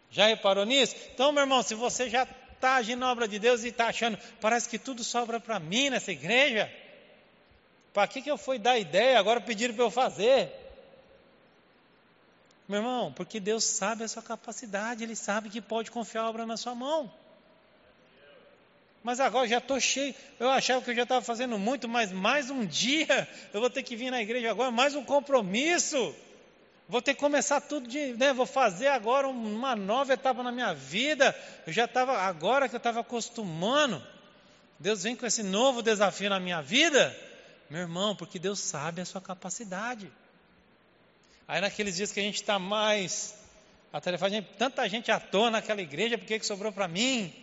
[0.09, 0.95] Já reparou nisso?
[1.13, 2.25] Então, meu irmão, se você já
[2.63, 5.89] está agindo na obra de Deus e está achando, parece que tudo sobra para mim
[5.89, 6.71] nessa igreja,
[7.93, 9.19] para que, que eu fui dar ideia?
[9.19, 10.49] Agora pediram para eu fazer.
[12.67, 16.45] Meu irmão, porque Deus sabe a sua capacidade, Ele sabe que pode confiar a obra
[16.45, 17.11] na sua mão.
[19.03, 20.15] Mas agora já estou cheio.
[20.39, 23.83] Eu achava que eu já estava fazendo muito, mas mais um dia eu vou ter
[23.83, 26.15] que vir na igreja agora, mais um compromisso.
[26.87, 28.33] Vou ter que começar tudo de, né?
[28.33, 31.35] Vou fazer agora uma nova etapa na minha vida.
[31.65, 34.01] Eu já estava, agora que eu estava acostumando.
[34.79, 37.15] Deus vem com esse novo desafio na minha vida,
[37.69, 40.11] meu irmão, porque Deus sabe a sua capacidade.
[41.47, 43.35] Aí naqueles dias que a gente está mais
[43.93, 47.33] atarefado, tanta gente à toa naquela igreja, por que, que sobrou para mim?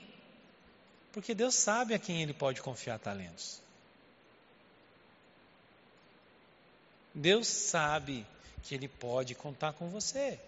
[1.12, 3.62] Porque Deus sabe a quem Ele pode confiar talentos.
[7.14, 8.26] Deus sabe
[8.62, 10.38] que Ele pode contar com você.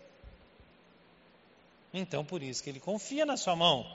[1.94, 3.86] Então, por isso que Ele confia na sua mão.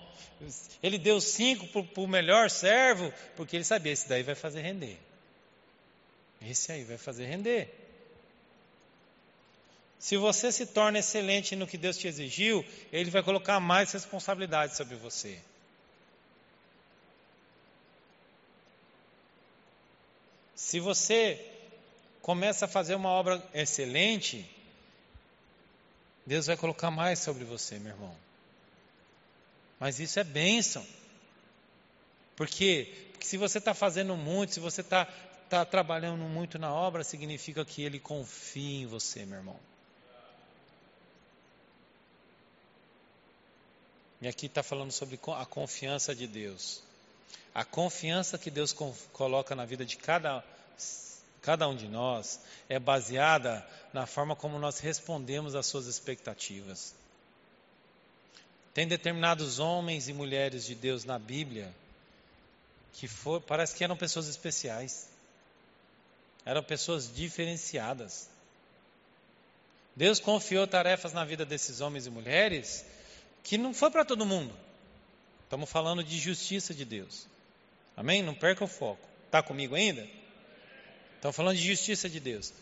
[0.83, 4.97] Ele deu cinco para o melhor servo, porque Ele sabia, esse daí vai fazer render.
[6.41, 7.73] Esse aí vai fazer render.
[9.99, 12.63] Se você se torna excelente no que Deus te exigiu,
[12.93, 15.39] Ele vai colocar mais responsabilidade sobre você.
[20.55, 21.56] Se você
[22.21, 24.49] começa a fazer uma obra excelente,
[26.25, 28.15] Deus vai colocar mais sobre você, meu irmão.
[29.79, 30.85] Mas isso é bênção.
[32.35, 32.93] Por quê?
[33.11, 35.05] Porque se você está fazendo muito, se você está
[35.49, 39.59] tá trabalhando muito na obra, significa que Ele confia em você, meu irmão.
[44.21, 46.81] E aqui está falando sobre a confiança de Deus.
[47.53, 48.73] A confiança que Deus
[49.13, 50.43] coloca na vida de cada,
[51.47, 56.93] cada um de nós é baseada na forma como nós respondemos às suas expectativas.
[58.73, 61.73] Tem determinados homens e mulheres de Deus na Bíblia
[62.91, 65.07] que for, parece que eram pessoas especiais,
[66.45, 68.29] eram pessoas diferenciadas.
[69.95, 72.85] Deus confiou tarefas na vida desses homens e mulheres
[73.41, 74.53] que não foi para todo mundo.
[75.45, 77.25] Estamos falando de justiça de Deus.
[77.95, 78.21] Amém?
[78.21, 79.07] Não perca o foco.
[79.27, 80.26] Está comigo ainda?
[81.17, 82.53] Estamos falando de justiça de Deus.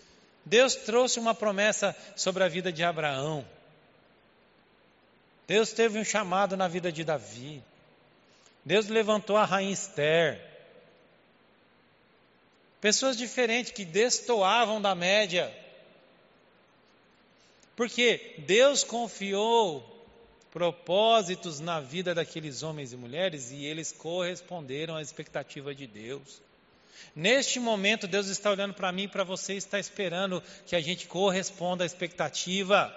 [0.45, 3.45] Deus trouxe uma promessa sobre a vida de Abraão.
[5.47, 7.61] Deus teve um chamado na vida de Davi.
[8.63, 10.41] Deus levantou a rainha Esther.
[12.79, 15.53] Pessoas diferentes que destoavam da média.
[17.75, 19.83] Porque Deus confiou
[20.49, 26.41] propósitos na vida daqueles homens e mulheres e eles corresponderam à expectativa de Deus.
[27.15, 31.07] Neste momento, Deus está olhando para mim e para você, está esperando que a gente
[31.07, 32.93] corresponda à expectativa.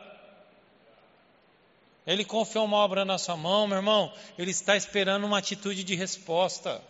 [2.06, 5.94] Ele confiou uma obra na sua mão, meu irmão, ele está esperando uma atitude de
[5.94, 6.80] resposta.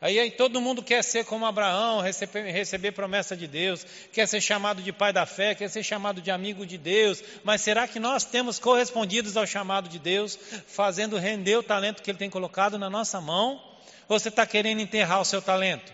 [0.00, 4.40] Aí, aí, todo mundo quer ser como Abraão, receber, receber promessa de Deus, quer ser
[4.40, 8.00] chamado de pai da fé, quer ser chamado de amigo de Deus, mas será que
[8.00, 12.78] nós temos correspondidos ao chamado de Deus, fazendo render o talento que Ele tem colocado
[12.78, 13.69] na nossa mão?
[14.10, 15.92] Ou você está querendo enterrar o seu talento?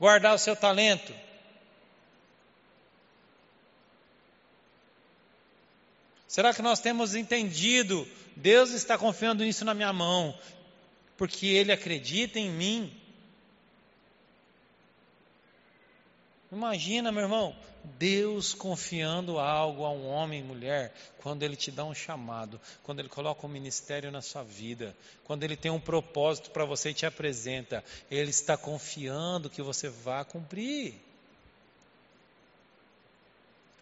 [0.00, 1.12] Guardar o seu talento?
[6.26, 8.08] Será que nós temos entendido?
[8.34, 10.34] Deus está confiando isso na minha mão
[11.18, 13.01] porque ele acredita em mim.
[16.52, 17.56] Imagina, meu irmão,
[17.98, 20.92] Deus confiando algo a um homem e mulher,
[21.22, 24.94] quando Ele te dá um chamado, quando Ele coloca um ministério na sua vida,
[25.24, 29.88] quando Ele tem um propósito para você e te apresenta, Ele está confiando que você
[29.88, 30.94] vá cumprir.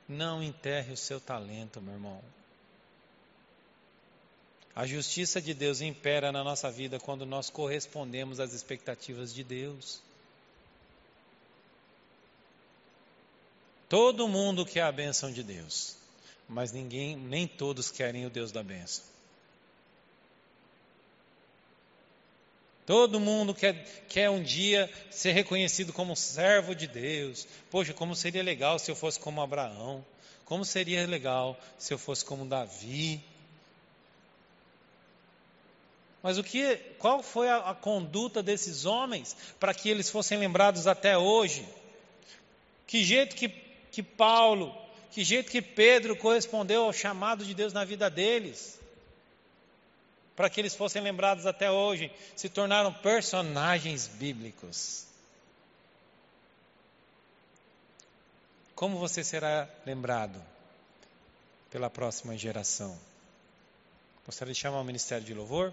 [0.09, 2.23] Não enterre o seu talento, meu irmão.
[4.77, 10.01] A justiça de Deus impera na nossa vida quando nós correspondemos às expectativas de Deus.
[13.91, 15.97] Todo mundo quer a bênção de Deus,
[16.49, 19.03] mas ninguém, nem todos querem o Deus da bênção.
[22.86, 27.49] Todo mundo quer, quer um dia ser reconhecido como servo de Deus.
[27.68, 30.07] Poxa, como seria legal se eu fosse como Abraão.
[30.45, 33.20] Como seria legal se eu fosse como Davi.
[36.22, 40.86] Mas o que, qual foi a, a conduta desses homens para que eles fossem lembrados
[40.86, 41.66] até hoje?
[42.91, 43.49] Que jeito que,
[43.91, 44.74] que Paulo,
[45.11, 48.78] que jeito que Pedro correspondeu ao chamado de Deus na vida deles?
[50.36, 55.05] Para que eles fossem lembrados até hoje, se tornaram personagens bíblicos.
[58.74, 60.43] Como você será lembrado
[61.70, 62.99] pela próxima geração?
[64.24, 65.72] Gostaria de chamar o Ministério de Louvor?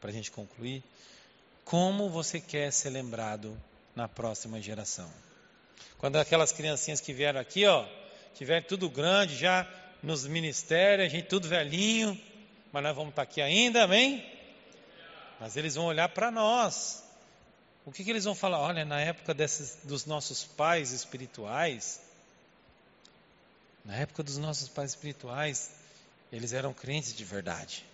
[0.00, 0.82] para a gente concluir,
[1.64, 3.56] como você quer ser lembrado
[3.94, 5.10] na próxima geração?
[5.98, 7.86] Quando aquelas criancinhas que vieram aqui, ó,
[8.34, 9.66] tiverem tudo grande, já
[10.02, 12.18] nos ministérios, a gente tudo velhinho,
[12.72, 14.24] mas nós vamos estar aqui ainda, amém?
[15.40, 17.02] Mas eles vão olhar para nós.
[17.84, 18.60] O que, que, eles vão falar?
[18.60, 22.00] Olha, na época desses, dos nossos pais espirituais,
[23.84, 25.70] na época dos nossos pais espirituais,
[26.30, 27.84] eles eram crentes de verdade.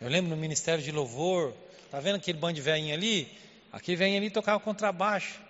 [0.00, 1.52] Eu lembro no ministério de louvor,
[1.90, 3.30] tá vendo aquele bando de velhinho ali?
[3.72, 5.40] Aquele velhinho ali tocava contrabaixo.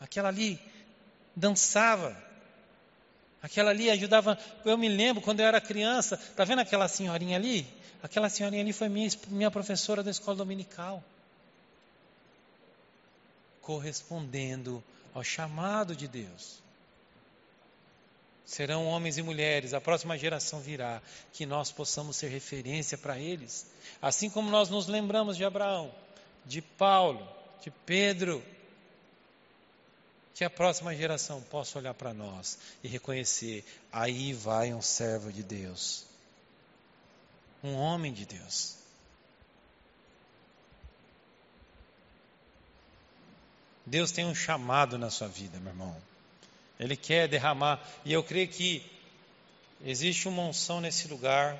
[0.00, 0.60] Aquela ali
[1.34, 2.16] dançava.
[3.42, 4.38] Aquela ali ajudava.
[4.64, 7.66] Eu me lembro quando eu era criança, tá vendo aquela senhorinha ali?
[8.02, 11.02] Aquela senhorinha ali foi minha, minha professora da escola dominical.
[13.60, 14.82] Correspondendo
[15.14, 16.66] ao chamado de Deus
[18.46, 23.66] serão homens e mulheres, a próxima geração virá, que nós possamos ser referência para eles.
[24.00, 25.92] Assim como nós nos lembramos de Abraão,
[26.44, 27.28] de Paulo,
[27.60, 28.42] de Pedro,
[30.36, 35.42] que a próxima geração possa olhar para nós e reconhecer: aí vai um servo de
[35.42, 36.04] Deus,
[37.64, 38.76] um homem de Deus.
[43.86, 45.96] Deus tem um chamado na sua vida, meu irmão.
[46.78, 47.82] Ele quer derramar.
[48.04, 48.84] E eu creio que
[49.84, 51.58] existe uma unção nesse lugar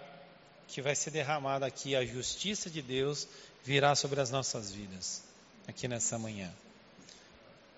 [0.68, 1.96] que vai ser derramada aqui.
[1.96, 3.26] A justiça de Deus
[3.64, 5.22] virá sobre as nossas vidas,
[5.66, 6.52] aqui nessa manhã.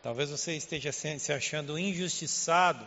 [0.02, 2.86] Talvez você esteja se achando injustiçado.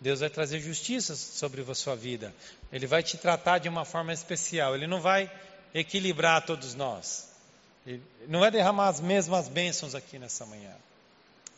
[0.00, 2.34] Deus vai trazer justiça sobre a sua vida.
[2.72, 4.74] Ele vai te tratar de uma forma especial.
[4.74, 5.30] Ele não vai
[5.74, 7.28] equilibrar todos nós.
[7.86, 10.74] Ele não vai derramar as mesmas bênçãos aqui nessa manhã.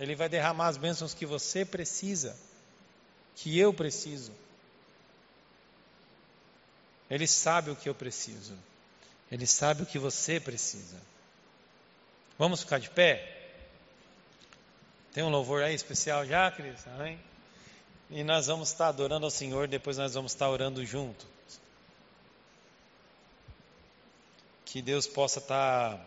[0.00, 2.36] Ele vai derramar as bênçãos que você precisa,
[3.36, 4.32] que eu preciso.
[7.08, 8.56] Ele sabe o que eu preciso.
[9.30, 11.11] Ele sabe o que você precisa.
[12.38, 13.28] Vamos ficar de pé?
[15.12, 16.86] Tem um louvor aí especial já, Cris?
[16.88, 17.20] Amém?
[18.10, 21.26] E nós vamos estar adorando ao Senhor, depois nós vamos estar orando junto.
[24.64, 26.00] Que Deus possa estar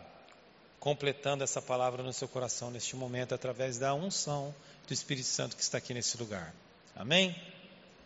[0.80, 4.54] completando essa palavra no seu coração neste momento através da unção
[4.86, 6.52] do Espírito Santo que está aqui nesse lugar.
[6.94, 7.34] Amém?